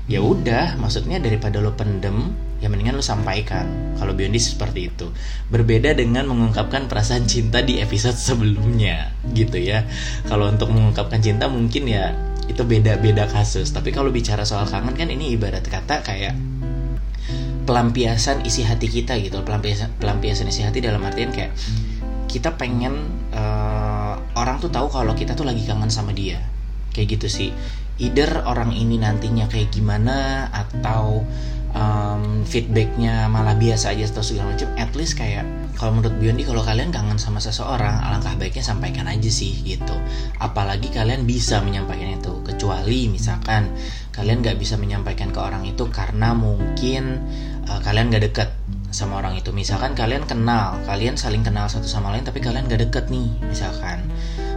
ya 0.07 0.23
udah 0.23 0.79
maksudnya 0.79 1.19
daripada 1.19 1.59
lo 1.59 1.75
pendem 1.75 2.31
ya 2.57 2.67
mendingan 2.67 2.97
lo 2.97 3.05
sampaikan. 3.05 3.95
Kalau 4.01 4.17
Biondi 4.17 4.41
seperti 4.41 4.89
itu. 4.89 5.13
Berbeda 5.53 5.93
dengan 5.93 6.25
mengungkapkan 6.27 6.89
perasaan 6.89 7.29
cinta 7.29 7.61
di 7.61 7.77
episode 7.77 8.17
sebelumnya 8.17 9.13
gitu 9.31 9.61
ya. 9.61 9.85
Kalau 10.25 10.49
untuk 10.49 10.73
mengungkapkan 10.73 11.21
cinta 11.21 11.45
mungkin 11.45 11.85
ya 11.87 12.11
itu 12.49 12.65
beda-beda 12.65 13.29
kasus. 13.29 13.69
Tapi 13.69 13.93
kalau 13.93 14.09
bicara 14.09 14.43
soal 14.43 14.65
kangen 14.65 14.97
kan 14.97 15.07
ini 15.13 15.37
ibarat 15.37 15.63
kata 15.63 16.01
kayak 16.01 16.56
pelampiasan 17.67 18.47
isi 18.47 18.63
hati 18.63 18.87
kita 18.87 19.19
gitu. 19.19 19.43
Pelampiasan 19.43 19.99
pelampiasan 19.99 20.47
isi 20.47 20.63
hati 20.63 20.79
dalam 20.79 21.03
artian 21.03 21.35
kayak 21.35 21.51
kita 22.31 22.55
pengen 22.55 23.11
uh, 23.35 24.15
orang 24.39 24.63
tuh 24.63 24.71
tahu 24.71 24.87
kalau 24.87 25.11
kita 25.11 25.35
tuh 25.35 25.43
lagi 25.43 25.67
kangen 25.67 25.91
sama 25.91 26.15
dia. 26.15 26.39
Kayak 26.95 27.19
gitu 27.19 27.27
sih. 27.27 27.49
Either 27.99 28.45
orang 28.47 28.71
ini 28.71 28.95
nantinya 29.01 29.51
kayak 29.51 29.73
gimana 29.73 30.47
atau 30.53 31.27
um, 31.77 32.41
feedbacknya 32.43 33.29
malah 33.29 33.53
biasa 33.53 33.93
aja 33.93 34.09
atau 34.09 34.25
segala 34.25 34.57
macam 34.57 34.69
at 34.75 34.91
least 34.97 35.15
kayak 35.15 35.45
kalau 35.77 35.93
menurut 35.93 36.17
Biondi 36.17 36.41
kalau 36.41 36.65
kalian 36.65 36.89
kangen 36.89 37.21
sama 37.21 37.37
seseorang 37.37 38.01
alangkah 38.01 38.33
baiknya 38.33 38.65
sampaikan 38.65 39.05
aja 39.05 39.29
sih 39.29 39.61
gitu. 39.61 39.93
Apalagi 40.41 40.89
kalian 40.89 41.29
bisa 41.29 41.61
menyampaikan 41.61 42.17
itu 42.17 42.41
kecuali 42.41 43.05
misalkan 43.13 43.69
kalian 44.09 44.41
gak 44.41 44.57
bisa 44.57 44.73
menyampaikan 44.81 45.29
ke 45.29 45.37
orang 45.37 45.69
itu 45.69 45.85
karena 45.93 46.33
mungkin 46.33 47.21
uh, 47.69 47.77
kalian 47.85 48.09
gak 48.09 48.25
deket 48.25 48.49
sama 48.89 49.21
orang 49.21 49.37
itu. 49.37 49.53
Misalkan 49.53 49.93
kalian 49.93 50.25
kenal 50.25 50.81
kalian 50.89 51.13
saling 51.13 51.45
kenal 51.45 51.69
satu 51.69 51.85
sama 51.85 52.09
lain 52.09 52.25
tapi 52.25 52.41
kalian 52.41 52.65
gak 52.65 52.81
deket 52.89 53.13
nih 53.13 53.29
misalkan. 53.45 54.01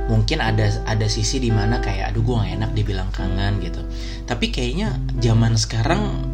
Mungkin 0.09 0.41
ada 0.41 0.73
ada 0.89 1.05
sisi 1.05 1.37
di 1.37 1.53
mana 1.53 1.85
kayak 1.85 2.17
aduh 2.17 2.25
gue 2.25 2.35
gak 2.41 2.53
enak 2.65 2.71
dibilang 2.73 3.13
kangen 3.13 3.61
gitu. 3.61 3.85
Tapi 4.25 4.49
kayaknya 4.49 4.97
zaman 5.21 5.61
sekarang 5.61 6.30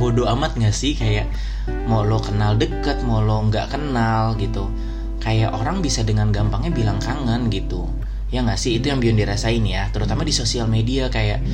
bodoh 0.00 0.24
amat 0.32 0.56
gak 0.56 0.72
sih? 0.72 0.96
Kayak 0.96 1.28
mau 1.84 2.00
lo 2.00 2.16
kenal 2.24 2.56
deket 2.56 3.04
mau 3.04 3.20
lo 3.20 3.44
nggak 3.44 3.76
kenal 3.76 4.32
gitu. 4.40 4.72
Kayak 5.20 5.52
orang 5.52 5.84
bisa 5.84 6.00
dengan 6.00 6.32
gampangnya 6.32 6.72
bilang 6.72 6.96
kangen 6.96 7.52
gitu. 7.52 7.84
Ya 8.32 8.40
nggak 8.40 8.56
sih? 8.56 8.80
Itu 8.80 8.88
yang 8.88 9.04
Bion 9.04 9.20
dirasain 9.20 9.60
ya 9.68 9.92
terutama 9.92 10.24
di 10.24 10.32
sosial 10.32 10.64
media 10.64 11.12
kayak 11.12 11.44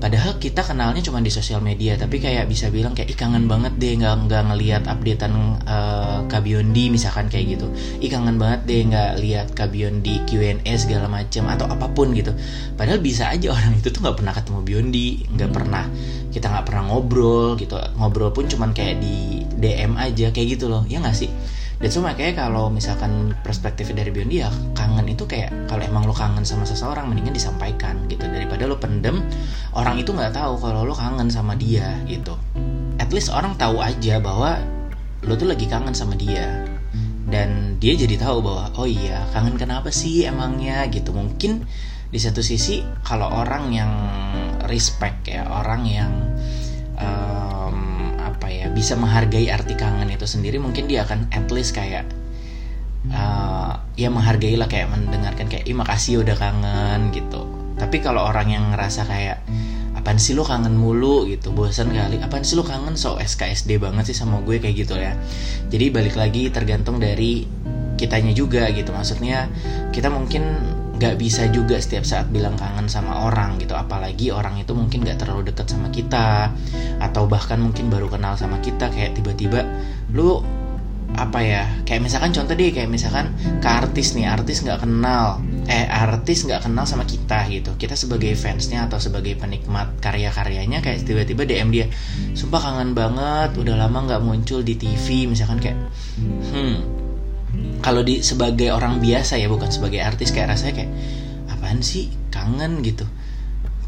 padahal 0.00 0.40
kita 0.40 0.64
kenalnya 0.64 1.04
cuma 1.04 1.20
di 1.20 1.28
sosial 1.28 1.60
media 1.60 1.94
tapi 1.94 2.18
kayak 2.18 2.48
bisa 2.48 2.72
bilang 2.72 2.96
kayak 2.96 3.12
ih 3.12 3.18
kangen 3.20 3.44
banget 3.46 3.76
deh 3.76 4.00
nggak 4.00 4.26
nggak 4.26 4.42
ngelihat 4.48 4.82
updatean 4.88 5.60
uh, 5.68 6.24
Kabiondi 6.26 6.88
misalkan 6.88 7.28
kayak 7.28 7.60
gitu. 7.60 7.68
Ih 8.00 8.08
kangen 8.08 8.40
banget 8.40 8.64
deh 8.64 8.80
nggak 8.88 9.10
lihat 9.20 9.46
Kabiondi 9.52 10.24
Q&A 10.24 10.72
segala 10.80 11.06
macam 11.06 11.44
atau 11.52 11.68
apa 11.68 11.86
pun 11.92 12.16
gitu. 12.16 12.32
Padahal 12.74 12.98
bisa 12.98 13.28
aja 13.28 13.52
orang 13.54 13.76
itu 13.76 13.92
tuh 13.92 14.00
nggak 14.00 14.16
pernah 14.16 14.32
ketemu 14.32 14.60
Biondi 14.64 15.08
nggak 15.36 15.50
pernah 15.52 15.84
kita 16.32 16.46
nggak 16.48 16.64
pernah 16.66 16.82
ngobrol 16.88 17.54
gitu. 17.60 17.76
Ngobrol 18.00 18.32
pun 18.32 18.48
cuman 18.48 18.72
kayak 18.72 18.98
di 19.04 19.44
DM 19.60 20.00
aja 20.00 20.32
kayak 20.32 20.58
gitu 20.58 20.72
loh. 20.72 20.82
Ya 20.88 20.98
nggak 21.04 21.14
sih 21.14 21.30
dan 21.80 21.88
so 21.88 22.04
kayak 22.04 22.36
kalau 22.36 22.68
misalkan 22.68 23.32
perspektif 23.40 23.88
dari 23.96 24.12
Biondi 24.12 24.44
ya 24.44 24.52
kangen 24.76 25.08
itu 25.08 25.24
kayak 25.24 25.48
kalau 25.64 25.80
emang 25.80 26.04
lo 26.04 26.12
kangen 26.12 26.44
sama 26.44 26.68
seseorang 26.68 27.08
mendingan 27.08 27.32
disampaikan 27.32 28.04
gitu. 28.12 28.28
Daripada 28.28 28.68
lo 28.68 28.76
pendem 28.76 29.24
orang 29.72 29.96
itu 29.96 30.12
nggak 30.12 30.36
tahu 30.36 30.60
kalau 30.60 30.84
lo 30.84 30.92
kangen 30.92 31.32
sama 31.32 31.56
dia 31.56 31.96
gitu. 32.04 32.36
At 33.00 33.08
least 33.16 33.32
orang 33.32 33.56
tahu 33.56 33.80
aja 33.80 34.20
bahwa 34.20 34.60
lo 35.24 35.32
tuh 35.40 35.48
lagi 35.48 35.64
kangen 35.72 35.96
sama 35.96 36.20
dia. 36.20 36.68
Dan 37.24 37.80
dia 37.80 37.96
jadi 37.96 38.20
tahu 38.20 38.44
bahwa 38.44 38.68
oh 38.76 38.84
iya 38.84 39.24
kangen 39.32 39.56
kenapa 39.56 39.88
sih 39.88 40.28
emangnya? 40.28 40.84
gitu. 40.92 41.16
Mungkin 41.16 41.64
di 42.12 42.20
satu 42.20 42.44
sisi 42.44 42.84
kalau 43.00 43.32
orang 43.32 43.72
yang 43.72 43.92
respect 44.68 45.32
ya 45.32 45.48
orang 45.48 45.88
yang 45.88 46.12
bisa 48.72 48.94
menghargai 48.94 49.50
arti 49.50 49.74
kangen 49.74 50.08
itu 50.10 50.24
sendiri 50.24 50.62
mungkin 50.62 50.86
dia 50.86 51.02
akan 51.04 51.30
at 51.34 51.46
least 51.50 51.74
kayak 51.74 52.06
uh, 53.08 53.80
ya 53.96 54.08
menghargai 54.12 54.56
lah 54.56 54.68
kayak 54.68 54.92
mendengarkan 54.92 55.48
kayak 55.48 55.64
ih 55.64 55.76
makasih 55.76 56.20
udah 56.20 56.36
kangen 56.36 57.10
gitu. 57.14 57.48
Tapi 57.80 58.04
kalau 58.04 58.28
orang 58.28 58.52
yang 58.52 58.64
ngerasa 58.76 59.08
kayak 59.08 59.40
apaan 59.96 60.20
sih 60.20 60.36
lo 60.36 60.44
kangen 60.44 60.76
mulu? 60.76 61.24
gitu 61.28 61.52
bosan 61.52 61.92
kali 61.92 62.20
apaan 62.20 62.44
sih 62.44 62.56
lo 62.56 62.64
kangen? 62.64 62.96
So 62.96 63.16
SKSD 63.16 63.80
banget 63.80 64.12
sih 64.12 64.16
sama 64.16 64.44
gue 64.44 64.60
kayak 64.60 64.76
gitu 64.76 64.94
ya. 65.00 65.16
Jadi 65.72 65.86
balik 65.88 66.16
lagi 66.16 66.52
tergantung 66.52 67.00
dari 67.00 67.48
kitanya 67.96 68.32
juga 68.36 68.68
gitu. 68.72 68.92
Maksudnya 68.92 69.48
kita 69.92 70.12
mungkin 70.12 70.44
gak 71.00 71.16
bisa 71.16 71.48
juga 71.48 71.80
setiap 71.80 72.04
saat 72.04 72.28
bilang 72.28 72.60
kangen 72.60 72.86
sama 72.86 73.24
orang 73.24 73.56
gitu. 73.56 73.72
Apalagi 73.72 74.28
orang 74.28 74.60
itu 74.60 74.76
mungkin 74.76 75.02
gak 75.02 75.24
terlalu 75.24 75.48
deket 75.48 75.72
sama 75.72 75.88
kita 75.88 76.52
atau 77.00 77.24
bahkan 77.24 77.56
mungkin 77.56 77.88
baru 77.88 78.12
kenal 78.12 78.36
sama 78.36 78.60
kita 78.60 78.92
kayak 78.92 79.16
tiba-tiba 79.16 79.64
lu 80.12 80.44
apa 81.16 81.40
ya? 81.42 81.64
Kayak 81.88 82.06
misalkan 82.06 82.30
contoh 82.36 82.54
deh 82.54 82.70
kayak 82.70 82.86
misalkan 82.92 83.32
ke 83.58 83.66
artis 83.66 84.14
nih 84.14 84.30
artis 84.30 84.62
nggak 84.62 84.86
kenal 84.86 85.42
eh 85.66 85.86
artis 85.90 86.46
nggak 86.46 86.68
kenal 86.68 86.84
sama 86.86 87.08
kita 87.08 87.48
gitu. 87.48 87.74
Kita 87.80 87.96
sebagai 87.96 88.36
fansnya 88.36 88.86
atau 88.86 89.00
sebagai 89.00 89.34
penikmat 89.40 89.98
karya-karyanya 90.04 90.84
kayak 90.84 91.02
tiba-tiba 91.02 91.48
DM 91.48 91.72
dia 91.72 91.86
sumpah 92.36 92.60
kangen 92.60 92.92
banget 92.94 93.56
udah 93.56 93.74
lama 93.74 93.98
nggak 94.06 94.22
muncul 94.22 94.60
di 94.60 94.76
TV 94.76 95.26
misalkan 95.26 95.58
kayak 95.58 95.78
hmm 96.52 96.99
kalau 97.80 98.04
di 98.04 98.20
sebagai 98.20 98.70
orang 98.70 99.00
biasa 99.00 99.40
ya 99.40 99.48
bukan 99.48 99.72
sebagai 99.72 100.04
artis 100.04 100.30
kayak 100.30 100.52
rasanya 100.56 100.84
kayak 100.84 100.92
apaan 101.48 101.80
sih? 101.80 102.12
Kangen 102.28 102.84
gitu. 102.84 103.08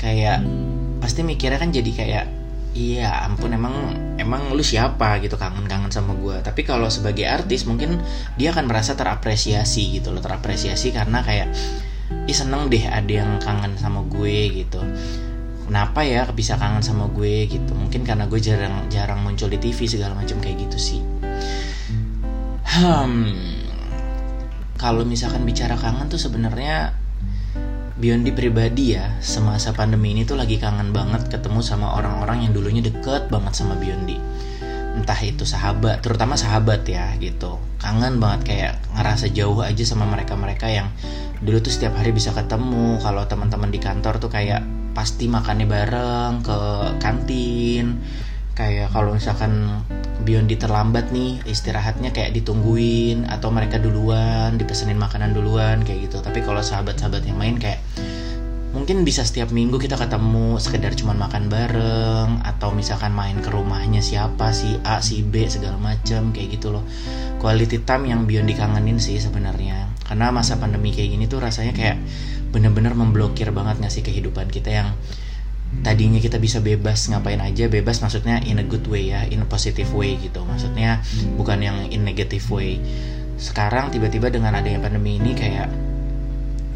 Kayak 0.01 0.43
pasti 0.99 1.23
mikirnya 1.23 1.61
kan 1.61 1.71
jadi 1.71 1.91
kayak 1.93 2.25
iya 2.73 3.29
ampun 3.29 3.53
emang 3.53 3.75
emang 4.17 4.51
lu 4.57 4.65
siapa? 4.65 5.21
Gitu 5.21 5.37
kangen-kangen 5.37 5.93
sama 5.93 6.17
gue 6.17 6.41
tapi 6.41 6.65
kalau 6.65 6.89
sebagai 6.89 7.29
artis 7.29 7.69
mungkin 7.69 8.01
dia 8.41 8.51
akan 8.57 8.65
merasa 8.67 8.97
terapresiasi 8.97 10.01
gitu 10.01 10.11
loh 10.11 10.25
terapresiasi 10.25 10.91
karena 10.91 11.21
kayak 11.21 11.53
ih 12.29 12.37
seneng 12.37 12.73
deh 12.73 12.85
ada 12.89 13.13
yang 13.13 13.37
kangen 13.45 13.77
sama 13.77 14.03
gue 14.09 14.65
gitu. 14.65 14.81
Kenapa 15.69 16.05
ya 16.05 16.29
bisa 16.33 16.61
kangen 16.61 16.85
sama 16.85 17.09
gue 17.13 17.49
gitu? 17.49 17.73
Mungkin 17.73 18.05
karena 18.05 18.25
gue 18.27 18.41
jarang 18.41 18.89
jarang 18.89 19.21
muncul 19.21 19.49
di 19.49 19.61
TV 19.61 19.85
segala 19.85 20.17
macam 20.17 20.41
kayak 20.41 20.69
gitu 20.69 20.81
sih 20.81 21.12
hmm. 22.73 23.37
Kalau 24.81 25.05
misalkan 25.05 25.45
bicara 25.45 25.79
kangen 25.79 26.09
tuh 26.11 26.19
sebenarnya 26.19 26.97
Biondi 28.01 28.35
pribadi 28.35 28.97
ya. 28.99 29.21
Semasa 29.23 29.71
pandemi 29.77 30.17
ini 30.17 30.27
tuh 30.27 30.35
lagi 30.35 30.59
kangen 30.59 30.91
banget 30.91 31.29
ketemu 31.31 31.61
sama 31.63 31.95
orang-orang 31.95 32.49
yang 32.49 32.53
dulunya 32.57 32.83
deket 32.83 33.31
banget 33.31 33.53
sama 33.55 33.79
Biondi 33.79 34.19
entah 34.93 35.17
itu 35.25 35.49
sahabat 35.49 36.05
terutama 36.05 36.37
sahabat 36.37 36.85
ya 36.85 37.17
gitu. 37.17 37.57
Kangen 37.81 38.21
banget 38.21 38.41
kayak 38.45 38.75
ngerasa 38.93 39.33
jauh 39.33 39.59
aja 39.65 39.85
sama 39.89 40.05
mereka-mereka 40.07 40.69
yang 40.69 40.93
dulu 41.41 41.59
tuh 41.65 41.73
setiap 41.73 41.97
hari 41.97 42.13
bisa 42.13 42.31
ketemu. 42.37 43.01
Kalau 43.01 43.25
teman-teman 43.25 43.73
di 43.73 43.81
kantor 43.81 44.21
tuh 44.21 44.29
kayak 44.29 44.63
pasti 44.93 45.25
makannya 45.27 45.65
bareng 45.65 46.33
ke 46.45 46.59
kantin 47.01 47.97
kayak 48.53 48.93
kalau 48.93 49.17
misalkan 49.17 49.83
Biondi 50.23 50.55
terlambat 50.55 51.11
nih 51.11 51.43
istirahatnya 51.49 52.15
kayak 52.15 52.37
ditungguin 52.37 53.27
atau 53.27 53.51
mereka 53.51 53.83
duluan 53.83 54.55
dipesenin 54.55 55.01
makanan 55.01 55.35
duluan 55.35 55.83
kayak 55.83 56.09
gitu. 56.11 56.23
Tapi 56.23 56.45
kalau 56.47 56.63
sahabat-sahabat 56.63 57.27
yang 57.27 57.39
main 57.41 57.59
kayak 57.59 57.83
mungkin 58.73 59.05
bisa 59.05 59.21
setiap 59.27 59.53
minggu 59.53 59.77
kita 59.77 60.01
ketemu 60.01 60.57
sekedar 60.57 60.97
cuman 60.97 61.21
makan 61.29 61.53
bareng 61.53 62.41
atau 62.41 62.73
misalkan 62.73 63.13
main 63.13 63.37
ke 63.45 63.53
rumahnya 63.53 64.01
siapa 64.01 64.57
si 64.57 64.81
A 64.81 65.05
si 65.05 65.21
B 65.21 65.45
segala 65.51 65.77
macem 65.77 66.31
kayak 66.31 66.61
gitu 66.61 66.73
loh. 66.73 66.85
Quality 67.43 67.83
time 67.83 68.09
yang 68.09 68.25
Biondi 68.25 68.55
kangenin 68.55 69.03
sih 69.03 69.19
sebenarnya. 69.19 69.91
Karena 70.07 70.31
masa 70.31 70.57
pandemi 70.57 70.95
kayak 70.95 71.19
gini 71.19 71.25
tuh 71.27 71.43
rasanya 71.43 71.75
kayak 71.75 71.99
bener-bener 72.53 72.93
memblokir 72.93 73.49
banget 73.51 73.81
nggak 73.81 73.93
sih 73.93 74.05
kehidupan 74.05 74.53
kita 74.53 74.71
yang 74.71 74.89
tadinya 75.81 76.21
kita 76.21 76.37
bisa 76.37 76.61
bebas 76.61 77.09
ngapain 77.09 77.41
aja 77.41 77.67
bebas 77.73 78.05
maksudnya 78.05 78.45
in 78.45 78.61
a 78.61 78.67
good 78.69 78.85
way 78.93 79.09
ya 79.09 79.25
in 79.25 79.41
a 79.41 79.49
positive 79.49 79.89
way 79.97 80.21
gitu. 80.21 80.45
Maksudnya 80.45 81.01
bukan 81.41 81.65
yang 81.65 81.77
in 81.89 82.05
negative 82.05 82.45
way. 82.53 82.77
Sekarang 83.41 83.89
tiba-tiba 83.89 84.29
dengan 84.29 84.53
adanya 84.53 84.79
pandemi 84.85 85.17
ini 85.17 85.33
kayak 85.33 85.73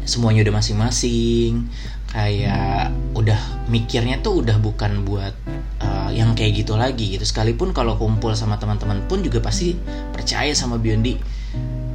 semuanya 0.07 0.47
udah 0.47 0.55
masing-masing 0.63 1.67
kayak 2.07 2.95
udah 3.11 3.67
mikirnya 3.67 4.23
tuh 4.23 4.39
udah 4.39 4.55
bukan 4.63 5.03
buat 5.03 5.35
uh, 5.83 6.09
yang 6.09 6.33
kayak 6.33 6.65
gitu 6.65 6.73
lagi 6.79 7.13
gitu. 7.13 7.23
Sekalipun 7.27 7.75
kalau 7.75 7.99
kumpul 7.99 8.33
sama 8.33 8.57
teman-teman 8.57 9.05
pun 9.05 9.21
juga 9.21 9.43
pasti 9.43 9.75
percaya 10.15 10.51
sama 10.57 10.81
Biondi 10.81 11.36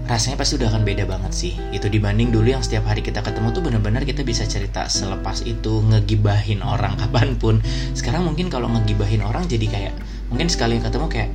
rasanya 0.02 0.34
pasti 0.34 0.58
udah 0.58 0.68
akan 0.74 0.82
beda 0.82 1.04
banget 1.06 1.32
sih. 1.32 1.54
Itu 1.70 1.86
dibanding 1.86 2.34
dulu 2.34 2.50
yang 2.50 2.62
setiap 2.62 2.90
hari 2.90 3.00
kita 3.06 3.22
ketemu 3.22 3.54
tuh 3.54 3.62
bener-bener 3.62 4.02
kita 4.02 4.26
bisa 4.26 4.42
cerita 4.44 4.90
selepas 4.90 5.46
itu 5.46 5.82
ngegibahin 5.86 6.60
orang 6.62 6.98
kapan 7.02 7.38
pun. 7.38 7.62
Sekarang 7.94 8.26
mungkin 8.26 8.50
kalau 8.50 8.66
ngegibahin 8.70 9.22
orang 9.22 9.46
jadi 9.46 9.66
kayak 9.70 9.94
mungkin 10.32 10.50
sekali 10.50 10.82
ketemu 10.82 11.06
kayak 11.06 11.30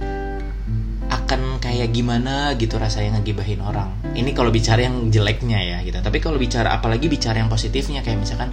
akan 1.07 1.63
kayak 1.63 1.95
gimana 1.95 2.51
gitu 2.59 2.75
rasanya 2.75 3.19
ngegibahin 3.19 3.63
orang. 3.63 3.91
Ini 4.11 4.35
kalau 4.35 4.51
bicara 4.51 4.83
yang 4.83 5.07
jeleknya 5.07 5.59
ya 5.59 5.77
gitu. 5.87 5.99
Tapi 6.03 6.19
kalau 6.19 6.35
bicara 6.35 6.75
apalagi 6.75 7.07
bicara 7.07 7.39
yang 7.39 7.47
positifnya 7.47 8.03
kayak 8.03 8.19
misalkan 8.19 8.51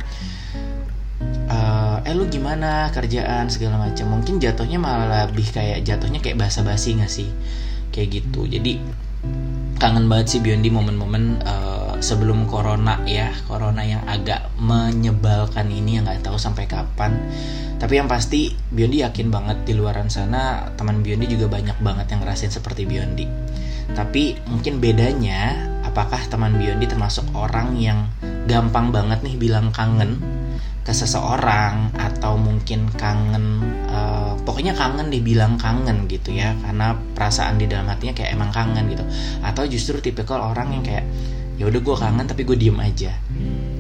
uh, 1.50 1.98
eh 2.06 2.14
lu 2.14 2.30
gimana 2.30 2.94
kerjaan? 2.94 3.50
segala 3.50 3.82
macam. 3.82 4.14
Mungkin 4.14 4.38
jatuhnya 4.38 4.78
malah 4.78 5.26
lebih 5.26 5.50
kayak 5.50 5.82
jatuhnya 5.82 6.22
kayak 6.22 6.38
basa-basi 6.38 6.94
gak 6.94 7.10
sih? 7.10 7.26
Kayak 7.90 8.22
gitu. 8.22 8.46
Jadi 8.46 8.78
kangen 9.84 10.08
banget 10.08 10.26
sih 10.32 10.40
Biondi 10.40 10.72
momen-momen 10.72 11.44
uh, 11.44 12.00
sebelum 12.00 12.48
corona 12.48 13.04
ya. 13.04 13.28
Corona 13.44 13.84
yang 13.84 14.00
agak 14.08 14.48
menyebalkan 14.56 15.68
ini 15.68 16.00
yang 16.00 16.08
nggak 16.08 16.24
tahu 16.24 16.40
sampai 16.40 16.64
kapan. 16.64 17.20
Tapi 17.76 18.00
yang 18.00 18.08
pasti 18.08 18.56
Biondi 18.72 19.04
yakin 19.04 19.28
banget 19.28 19.68
di 19.68 19.76
luaran 19.76 20.08
sana 20.08 20.72
teman 20.80 21.04
Biondi 21.04 21.28
juga 21.28 21.52
banyak 21.52 21.84
banget 21.84 22.16
yang 22.16 22.24
ngerasain 22.24 22.48
seperti 22.48 22.88
Biondi. 22.88 23.28
Tapi 23.92 24.40
mungkin 24.48 24.80
bedanya 24.80 25.52
apakah 25.84 26.24
teman 26.32 26.56
Biondi 26.56 26.88
termasuk 26.88 27.28
orang 27.36 27.76
yang 27.76 28.08
gampang 28.48 28.88
banget 28.88 29.20
nih 29.20 29.36
bilang 29.36 29.68
kangen 29.68 30.16
ke 30.84 30.92
seseorang 30.92 31.96
atau 31.96 32.36
mungkin 32.36 32.92
kangen 32.92 33.64
uh, 33.88 34.36
pokoknya 34.44 34.76
kangen 34.76 35.08
dibilang 35.08 35.56
kangen 35.56 36.04
gitu 36.12 36.36
ya 36.36 36.52
karena 36.60 36.92
perasaan 37.16 37.56
di 37.56 37.64
dalam 37.64 37.88
hatinya 37.88 38.12
kayak 38.12 38.36
emang 38.36 38.52
kangen 38.52 38.92
gitu. 38.92 39.04
Atau 39.40 39.64
justru 39.64 39.98
tipikal 40.04 40.44
orang 40.44 40.76
yang 40.76 40.84
kayak 40.84 41.04
ya 41.56 41.64
udah 41.66 41.80
gue 41.80 41.96
kangen 41.96 42.26
tapi 42.28 42.44
gue 42.44 42.56
diem 42.60 42.76
aja. 42.76 43.16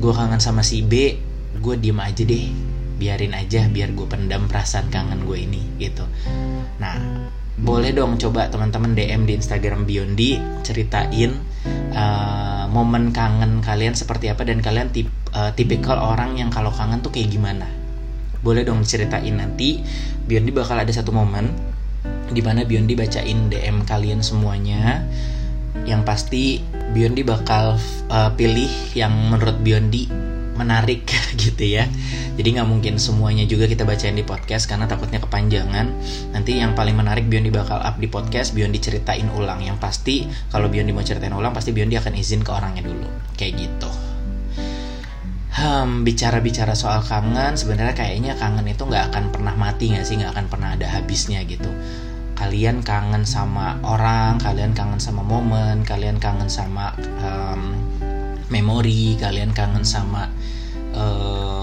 Gue 0.00 0.12
kangen 0.16 0.40
sama 0.40 0.64
si 0.64 0.80
B 0.80 1.20
gue 1.60 1.74
diem 1.76 2.00
aja 2.00 2.24
deh. 2.24 2.48
Biarin 2.96 3.36
aja 3.36 3.68
biar 3.68 3.92
gue 3.92 4.06
pendam 4.08 4.48
perasaan 4.48 4.88
kangen 4.88 5.28
gue 5.28 5.38
ini 5.44 5.60
gitu. 5.76 6.08
Nah 6.80 6.96
boleh 7.54 7.94
dong 7.94 8.18
coba 8.18 8.50
teman-teman 8.50 8.98
DM 8.98 9.30
di 9.30 9.38
Instagram 9.38 9.86
Biondi 9.86 10.40
ceritain 10.66 11.38
uh, 11.94 12.66
momen 12.66 13.14
kangen 13.14 13.62
kalian 13.62 13.94
seperti 13.94 14.26
apa 14.26 14.42
dan 14.42 14.58
kalian 14.58 14.90
tip 14.90 15.06
uh, 15.34 15.50
tipikal 15.52 15.98
orang 15.98 16.38
yang 16.38 16.48
kalau 16.48 16.70
kangen 16.70 17.02
tuh 17.02 17.10
kayak 17.10 17.34
gimana? 17.34 17.66
Boleh 18.40 18.62
dong 18.62 18.86
ceritain 18.86 19.34
nanti 19.34 19.82
Biondi 20.24 20.52
bakal 20.54 20.80
ada 20.80 20.92
satu 20.92 21.12
momen 21.12 21.52
di 22.32 22.40
mana 22.40 22.64
Biondi 22.64 22.96
bacain 22.96 23.50
DM 23.50 23.84
kalian 23.84 24.24
semuanya. 24.24 25.04
Yang 25.84 26.02
pasti 26.06 26.42
Biondi 26.94 27.26
bakal 27.26 27.76
uh, 28.08 28.30
pilih 28.38 28.70
yang 28.96 29.12
menurut 29.12 29.58
Biondi 29.60 30.08
menarik 30.54 31.04
gitu 31.42 31.64
ya. 31.66 31.90
Jadi 32.34 32.58
nggak 32.58 32.68
mungkin 32.70 32.98
semuanya 32.98 33.46
juga 33.46 33.66
kita 33.66 33.82
bacain 33.82 34.14
di 34.14 34.24
podcast 34.24 34.70
karena 34.70 34.86
takutnya 34.86 35.18
kepanjangan. 35.20 35.86
Nanti 36.30 36.62
yang 36.62 36.78
paling 36.78 36.94
menarik 36.94 37.26
Biondi 37.26 37.50
bakal 37.50 37.82
up 37.82 37.98
di 37.98 38.06
podcast 38.06 38.54
Biondi 38.54 38.78
ceritain 38.78 39.26
ulang. 39.34 39.60
Yang 39.60 39.76
pasti 39.82 40.24
kalau 40.48 40.70
Biondi 40.70 40.94
mau 40.94 41.04
ceritain 41.04 41.34
ulang 41.34 41.52
pasti 41.52 41.74
Biondi 41.74 41.98
akan 41.98 42.14
izin 42.14 42.46
ke 42.46 42.50
orangnya 42.54 42.86
dulu. 42.86 43.08
Kayak 43.34 43.66
gitu 43.66 44.13
bicara-bicara 46.04 46.76
soal 46.76 47.00
kangen 47.00 47.56
sebenarnya 47.56 47.96
kayaknya 47.96 48.32
kangen 48.36 48.68
itu 48.68 48.84
nggak 48.84 49.12
akan 49.12 49.24
pernah 49.32 49.54
mati 49.56 49.94
nggak 49.94 50.04
sih? 50.04 50.20
Nggak 50.20 50.36
akan 50.36 50.46
pernah 50.52 50.68
ada 50.76 50.86
habisnya 50.88 51.40
gitu. 51.48 51.70
Kalian 52.34 52.82
kangen 52.82 53.22
sama 53.22 53.78
orang 53.86 54.42
kalian 54.42 54.74
kangen 54.74 54.98
sama 54.98 55.22
momen 55.22 55.86
kalian 55.86 56.18
kangen 56.18 56.50
sama 56.50 56.92
um, 57.22 57.78
memori 58.50 59.14
kalian 59.16 59.54
kangen 59.54 59.86
sama 59.86 60.28
um, 60.92 61.53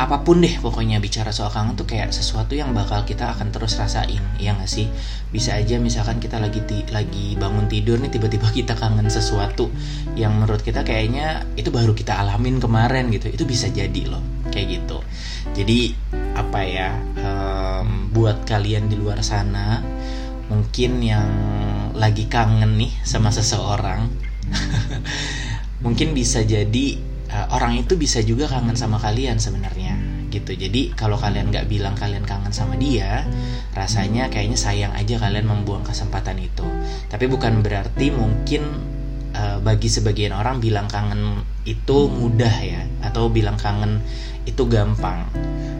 apa 0.00 0.24
pun 0.24 0.40
deh 0.40 0.56
pokoknya 0.58 0.98
bicara 1.04 1.30
soal 1.30 1.52
kangen 1.52 1.76
tuh 1.76 1.84
kayak 1.84 2.16
sesuatu 2.16 2.56
yang 2.56 2.72
bakal 2.72 3.04
kita 3.04 3.28
akan 3.28 3.52
terus 3.52 3.76
rasain 3.76 4.24
ya 4.40 4.56
nggak 4.56 4.70
sih? 4.70 4.88
Bisa 5.28 5.60
aja 5.60 5.76
misalkan 5.76 6.16
kita 6.16 6.40
lagi 6.40 6.64
ti 6.64 6.80
lagi 6.88 7.36
bangun 7.36 7.68
tidur 7.68 8.00
nih 8.00 8.08
tiba-tiba 8.08 8.48
kita 8.58 8.72
kangen 8.72 9.06
sesuatu 9.12 9.68
yang 10.16 10.32
menurut 10.40 10.64
kita 10.64 10.80
kayaknya 10.82 11.44
itu 11.60 11.68
baru 11.68 11.92
kita 11.92 12.16
alamin 12.16 12.56
kemarin 12.58 13.12
gitu. 13.12 13.28
Itu 13.28 13.44
bisa 13.44 13.68
jadi 13.68 14.08
loh 14.08 14.24
kayak 14.48 14.80
gitu. 14.80 14.98
Jadi 15.52 15.92
apa 16.32 16.60
ya 16.64 16.96
um, 17.20 18.08
buat 18.12 18.48
kalian 18.48 18.88
di 18.88 18.96
luar 18.96 19.20
sana 19.20 19.84
mungkin 20.48 21.00
yang 21.00 21.28
lagi 21.96 22.28
kangen 22.28 22.76
nih 22.80 22.92
sama 23.04 23.32
seseorang 23.32 24.08
mungkin 25.84 26.12
bisa 26.16 26.44
jadi 26.44 27.11
uh, 27.32 27.46
orang 27.56 27.80
itu 27.80 27.96
bisa 27.96 28.20
juga 28.22 28.46
kangen 28.46 28.76
sama 28.76 29.00
kalian 29.00 29.40
sebenarnya 29.40 29.96
gitu. 30.32 30.56
Jadi 30.56 30.96
kalau 30.96 31.20
kalian 31.20 31.52
nggak 31.52 31.68
bilang 31.68 31.92
kalian 31.92 32.24
kangen 32.24 32.52
sama 32.52 32.76
dia 32.80 33.28
rasanya 33.76 34.32
kayaknya 34.32 34.56
sayang 34.56 34.92
aja 34.96 35.20
kalian 35.20 35.48
membuang 35.48 35.84
kesempatan 35.84 36.40
itu. 36.40 36.64
Tapi 37.08 37.28
bukan 37.28 37.60
berarti 37.60 38.08
mungkin 38.12 38.62
uh, 39.36 39.58
bagi 39.60 39.88
sebagian 39.88 40.32
orang 40.32 40.60
bilang 40.60 40.88
kangen 40.88 41.44
itu 41.68 42.08
mudah 42.08 42.54
ya 42.64 42.82
atau 43.04 43.28
bilang 43.28 43.60
kangen 43.60 44.02
itu 44.42 44.66
gampang 44.66 45.22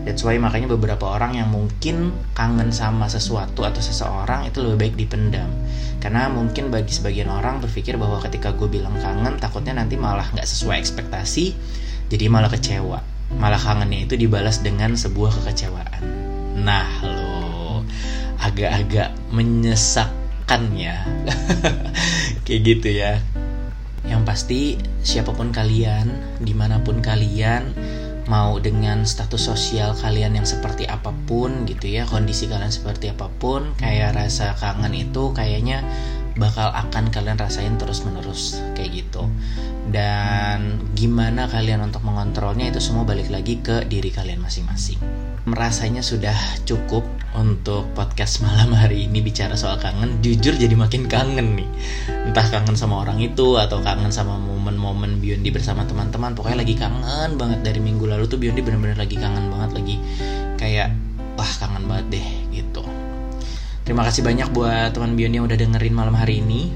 that's 0.03 0.27
why 0.27 0.35
makanya 0.39 0.71
beberapa 0.75 1.07
orang 1.07 1.39
yang 1.39 1.49
mungkin 1.51 2.11
kangen 2.35 2.75
sama 2.75 3.07
sesuatu 3.07 3.63
atau 3.63 3.79
seseorang 3.79 4.51
itu 4.51 4.63
lebih 4.63 4.79
baik 4.79 4.95
dipendam. 4.99 5.51
Karena 6.03 6.27
mungkin 6.27 6.75
bagi 6.75 6.91
sebagian 6.91 7.31
orang 7.31 7.63
berpikir 7.63 7.95
bahwa 7.95 8.19
ketika 8.23 8.51
gue 8.55 8.67
bilang 8.67 8.99
kangen 8.99 9.39
takutnya 9.39 9.79
nanti 9.79 9.95
malah 9.95 10.27
nggak 10.35 10.47
sesuai 10.47 10.83
ekspektasi 10.83 11.55
jadi 12.11 12.27
malah 12.27 12.51
kecewa. 12.51 13.01
Malah 13.33 13.61
kangennya 13.63 14.05
itu 14.05 14.19
dibalas 14.19 14.61
dengan 14.61 14.93
sebuah 14.99 15.41
kekecewaan. 15.41 16.03
Nah 16.61 16.91
lo 17.07 17.87
agak-agak 18.43 19.15
menyesakkan 19.31 20.75
ya. 20.75 21.07
Kayak 22.45 22.61
gitu 22.67 22.89
ya. 22.91 23.23
Yang 24.03 24.23
pasti 24.27 24.61
siapa 25.07 25.31
pun 25.31 25.55
kalian 25.55 26.39
di 26.43 26.53
mana 26.53 26.83
pun 26.83 26.99
kalian 26.99 27.73
mau 28.33 28.57
dengan 28.57 29.05
status 29.05 29.53
sosial 29.53 29.93
kalian 29.93 30.41
yang 30.41 30.49
seperti 30.49 30.89
apa 30.89 31.13
pun 31.29 31.69
gitu 31.69 31.93
ya 31.93 32.09
kondisi 32.09 32.49
kalian 32.49 32.73
seperti 32.73 33.13
apa 33.13 33.29
pun 33.29 33.77
kayak 33.77 34.17
rasa 34.17 34.57
kangen 34.57 34.97
itu 34.97 35.37
kayaknya 35.37 35.85
bakal 36.33 36.73
akan 36.73 37.13
kalian 37.13 37.37
rasain 37.37 37.77
terus 37.77 38.05
menerus 38.09 38.57
kayak 38.73 39.05
gitu. 39.05 39.29
Dan 39.93 40.81
gimana 40.97 41.51
kalian 41.51 41.85
untuk 41.85 42.07
mengontrolnya 42.07 42.73
itu 42.73 42.81
semua 42.81 43.05
balik 43.05 43.29
lagi 43.29 43.61
ke 43.61 43.85
diri 43.85 44.09
kalian 44.09 44.41
masing-masing. 44.41 44.97
Merasanya 45.45 46.01
sudah 46.01 46.37
cukup 46.65 47.05
untuk 47.37 47.91
podcast 47.93 48.41
malam 48.47 48.73
hari 48.73 49.11
ini 49.11 49.21
bicara 49.21 49.59
soal 49.59 49.77
kangen 49.77 50.23
jujur 50.23 50.55
jadi 50.55 50.73
makin 50.73 51.09
kangen 51.11 51.59
nih 51.59 51.69
entah 52.33 52.49
kangen 52.49 52.73
sama 52.73 53.05
orang 53.05 53.21
itu 53.21 53.61
atau 53.61 53.85
kangen 53.85 54.09
sama 54.09 54.41
momen-momen 54.41 55.21
Biondi 55.21 55.53
bersama 55.53 55.85
teman-teman 55.85 56.33
pokoknya 56.33 56.65
lagi 56.65 56.73
kangen 56.81 57.37
banget. 57.37 57.61
Dari 57.61 57.77
minggu 57.77 58.09
lalu 58.09 58.25
tuh 58.25 58.41
Biondi 58.41 58.65
bener-bener 58.65 58.97
lagi 58.97 59.21
kangen 59.21 59.53
banget 59.53 59.77
lagi 59.77 60.01
kayak 60.57 60.97
wah 61.37 61.53
kangen 61.61 61.85
banget 61.85 62.17
deh 62.17 62.29
gitu. 62.57 62.81
Terima 63.85 64.09
kasih 64.09 64.25
banyak 64.25 64.49
buat 64.49 64.97
teman 64.97 65.13
Biondi 65.13 65.45
yang 65.45 65.45
udah 65.45 65.61
dengerin 65.61 65.93
malam 65.93 66.17
hari 66.17 66.41
ini. 66.41 66.73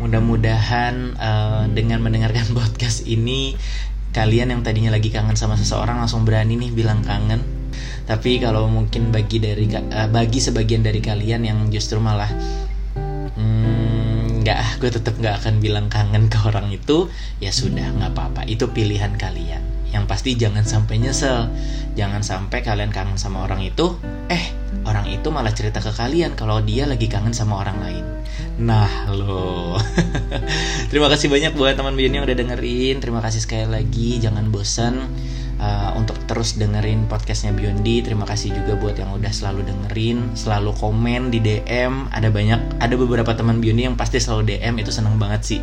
Mudah-mudahan 0.00 1.12
uh, 1.20 1.68
dengan 1.68 2.00
mendengarkan 2.00 2.48
podcast 2.56 3.04
ini 3.04 3.52
kalian 4.16 4.48
yang 4.48 4.64
tadinya 4.64 4.96
lagi 4.96 5.12
kangen 5.12 5.36
sama 5.36 5.60
seseorang 5.60 6.00
langsung 6.00 6.24
berani 6.24 6.56
nih 6.56 6.72
bilang 6.72 7.04
kangen. 7.04 7.44
Tapi 8.08 8.40
kalau 8.40 8.64
mungkin 8.72 9.12
bagi 9.12 9.44
dari 9.44 9.68
uh, 9.76 10.08
bagi 10.08 10.40
sebagian 10.40 10.80
dari 10.80 11.04
kalian 11.04 11.44
yang 11.44 11.58
justru 11.68 12.00
malah 12.00 12.32
hmm, 13.36 13.75
nggak 14.46 14.78
gue 14.78 14.90
tetap 14.94 15.18
nggak 15.18 15.42
akan 15.42 15.58
bilang 15.58 15.90
kangen 15.90 16.30
ke 16.30 16.38
orang 16.46 16.70
itu 16.70 17.10
ya 17.42 17.50
sudah 17.50 17.90
nggak 17.98 18.14
apa-apa. 18.14 18.46
Itu 18.46 18.70
pilihan 18.70 19.18
kalian. 19.18 19.90
Yang 19.90 20.04
pasti 20.06 20.38
jangan 20.38 20.62
sampai 20.62 21.02
nyesel. 21.02 21.50
Jangan 21.98 22.22
sampai 22.22 22.62
kalian 22.62 22.94
kangen 22.94 23.18
sama 23.18 23.42
orang 23.42 23.66
itu 23.66 23.98
eh 24.30 24.54
orang 24.86 25.10
itu 25.10 25.34
malah 25.34 25.50
cerita 25.50 25.82
ke 25.82 25.90
kalian 25.90 26.38
kalau 26.38 26.62
dia 26.62 26.86
lagi 26.86 27.10
kangen 27.10 27.34
sama 27.34 27.58
orang 27.58 27.82
lain. 27.82 28.04
Nah 28.62 29.10
lo. 29.10 29.82
Terima 30.94 31.10
kasih 31.10 31.26
banyak 31.26 31.58
buat 31.58 31.74
teman 31.74 31.98
Bion 31.98 32.14
yang 32.14 32.22
udah 32.22 32.38
dengerin. 32.38 33.02
Terima 33.02 33.18
kasih 33.18 33.42
sekali 33.42 33.66
lagi. 33.66 34.22
Jangan 34.22 34.54
bosan 34.54 35.10
uh, 35.60 35.96
untuk 35.96 36.16
terus 36.28 36.56
dengerin 36.56 37.08
podcastnya 37.08 37.52
Biondi. 37.52 38.04
Terima 38.04 38.28
kasih 38.28 38.52
juga 38.52 38.76
buat 38.76 38.96
yang 38.96 39.12
udah 39.16 39.32
selalu 39.32 39.64
dengerin, 39.64 40.36
selalu 40.36 40.72
komen 40.76 41.32
di 41.32 41.40
DM. 41.40 42.08
Ada 42.12 42.28
banyak, 42.28 42.80
ada 42.80 42.94
beberapa 42.96 43.32
teman 43.32 43.60
Biondi 43.60 43.88
yang 43.88 43.96
pasti 43.96 44.20
selalu 44.20 44.56
DM 44.56 44.80
itu 44.80 44.92
seneng 44.92 45.16
banget 45.16 45.42
sih. 45.44 45.60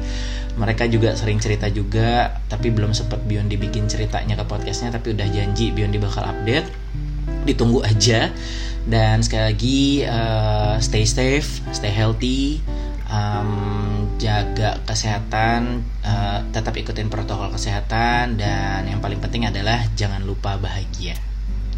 Mereka 0.58 0.90
juga 0.90 1.18
sering 1.18 1.42
cerita 1.42 1.70
juga, 1.70 2.42
tapi 2.50 2.70
belum 2.70 2.94
sempat 2.94 3.26
Biondi 3.26 3.58
bikin 3.58 3.90
ceritanya 3.90 4.38
ke 4.38 4.46
podcastnya, 4.46 4.94
tapi 4.94 5.18
udah 5.18 5.28
janji 5.30 5.74
Biondi 5.74 5.98
bakal 5.98 6.26
update. 6.26 6.70
Ditunggu 7.46 7.82
aja. 7.86 8.30
Dan 8.84 9.24
sekali 9.24 9.44
lagi 9.48 9.82
uh, 10.04 10.76
stay 10.84 11.08
safe, 11.08 11.64
stay 11.72 11.88
healthy 11.88 12.60
um, 13.14 13.93
jaga 14.22 14.82
kesehatan, 14.86 15.84
uh, 16.06 16.40
tetap 16.54 16.74
ikutin 16.78 17.10
protokol 17.10 17.50
kesehatan, 17.54 18.38
dan 18.40 18.86
yang 18.88 19.00
paling 19.00 19.20
penting 19.20 19.46
adalah 19.50 19.86
jangan 19.98 20.24
lupa 20.24 20.58
bahagia. 20.58 21.18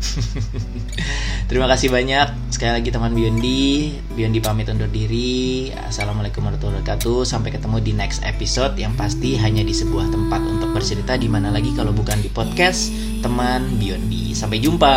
Terima 1.50 1.70
kasih 1.70 1.90
banyak 1.94 2.54
sekali 2.54 2.82
lagi 2.82 2.90
teman 2.90 3.14
Biondi. 3.14 3.96
Biondi 4.14 4.40
pamit 4.42 4.70
undur 4.70 4.90
diri. 4.90 5.70
Assalamualaikum 5.74 6.46
warahmatullahi 6.46 6.82
wabarakatuh. 6.82 7.26
Sampai 7.26 7.54
ketemu 7.54 7.78
di 7.82 7.94
next 7.94 8.22
episode 8.26 8.74
yang 8.78 8.94
pasti 8.98 9.38
hanya 9.38 9.62
di 9.62 9.74
sebuah 9.74 10.10
tempat 10.10 10.42
untuk 10.42 10.74
bercerita 10.74 11.18
di 11.18 11.30
mana 11.30 11.54
lagi 11.54 11.74
kalau 11.74 11.94
bukan 11.94 12.22
di 12.22 12.30
podcast 12.30 12.92
teman 13.22 13.78
Biondi. 13.78 14.34
Sampai 14.34 14.62
jumpa. 14.62 14.96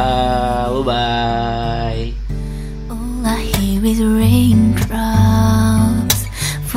Bye 0.72 0.84
bye. 0.84 2.04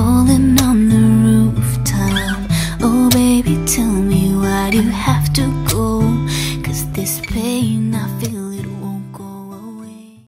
falling 0.01 0.59
on 0.61 0.77
the 0.89 1.03
rooftop. 1.25 2.39
Oh 2.81 3.07
baby, 3.11 3.55
tell 3.67 3.95
me 4.11 4.33
why 4.41 4.71
do 4.71 4.77
you 4.81 4.95
have 5.09 5.31
to 5.33 5.45
go? 5.75 5.87
Cause 6.63 6.81
this 6.97 7.21
pain 7.33 7.93
I 7.93 8.05
feel 8.19 8.40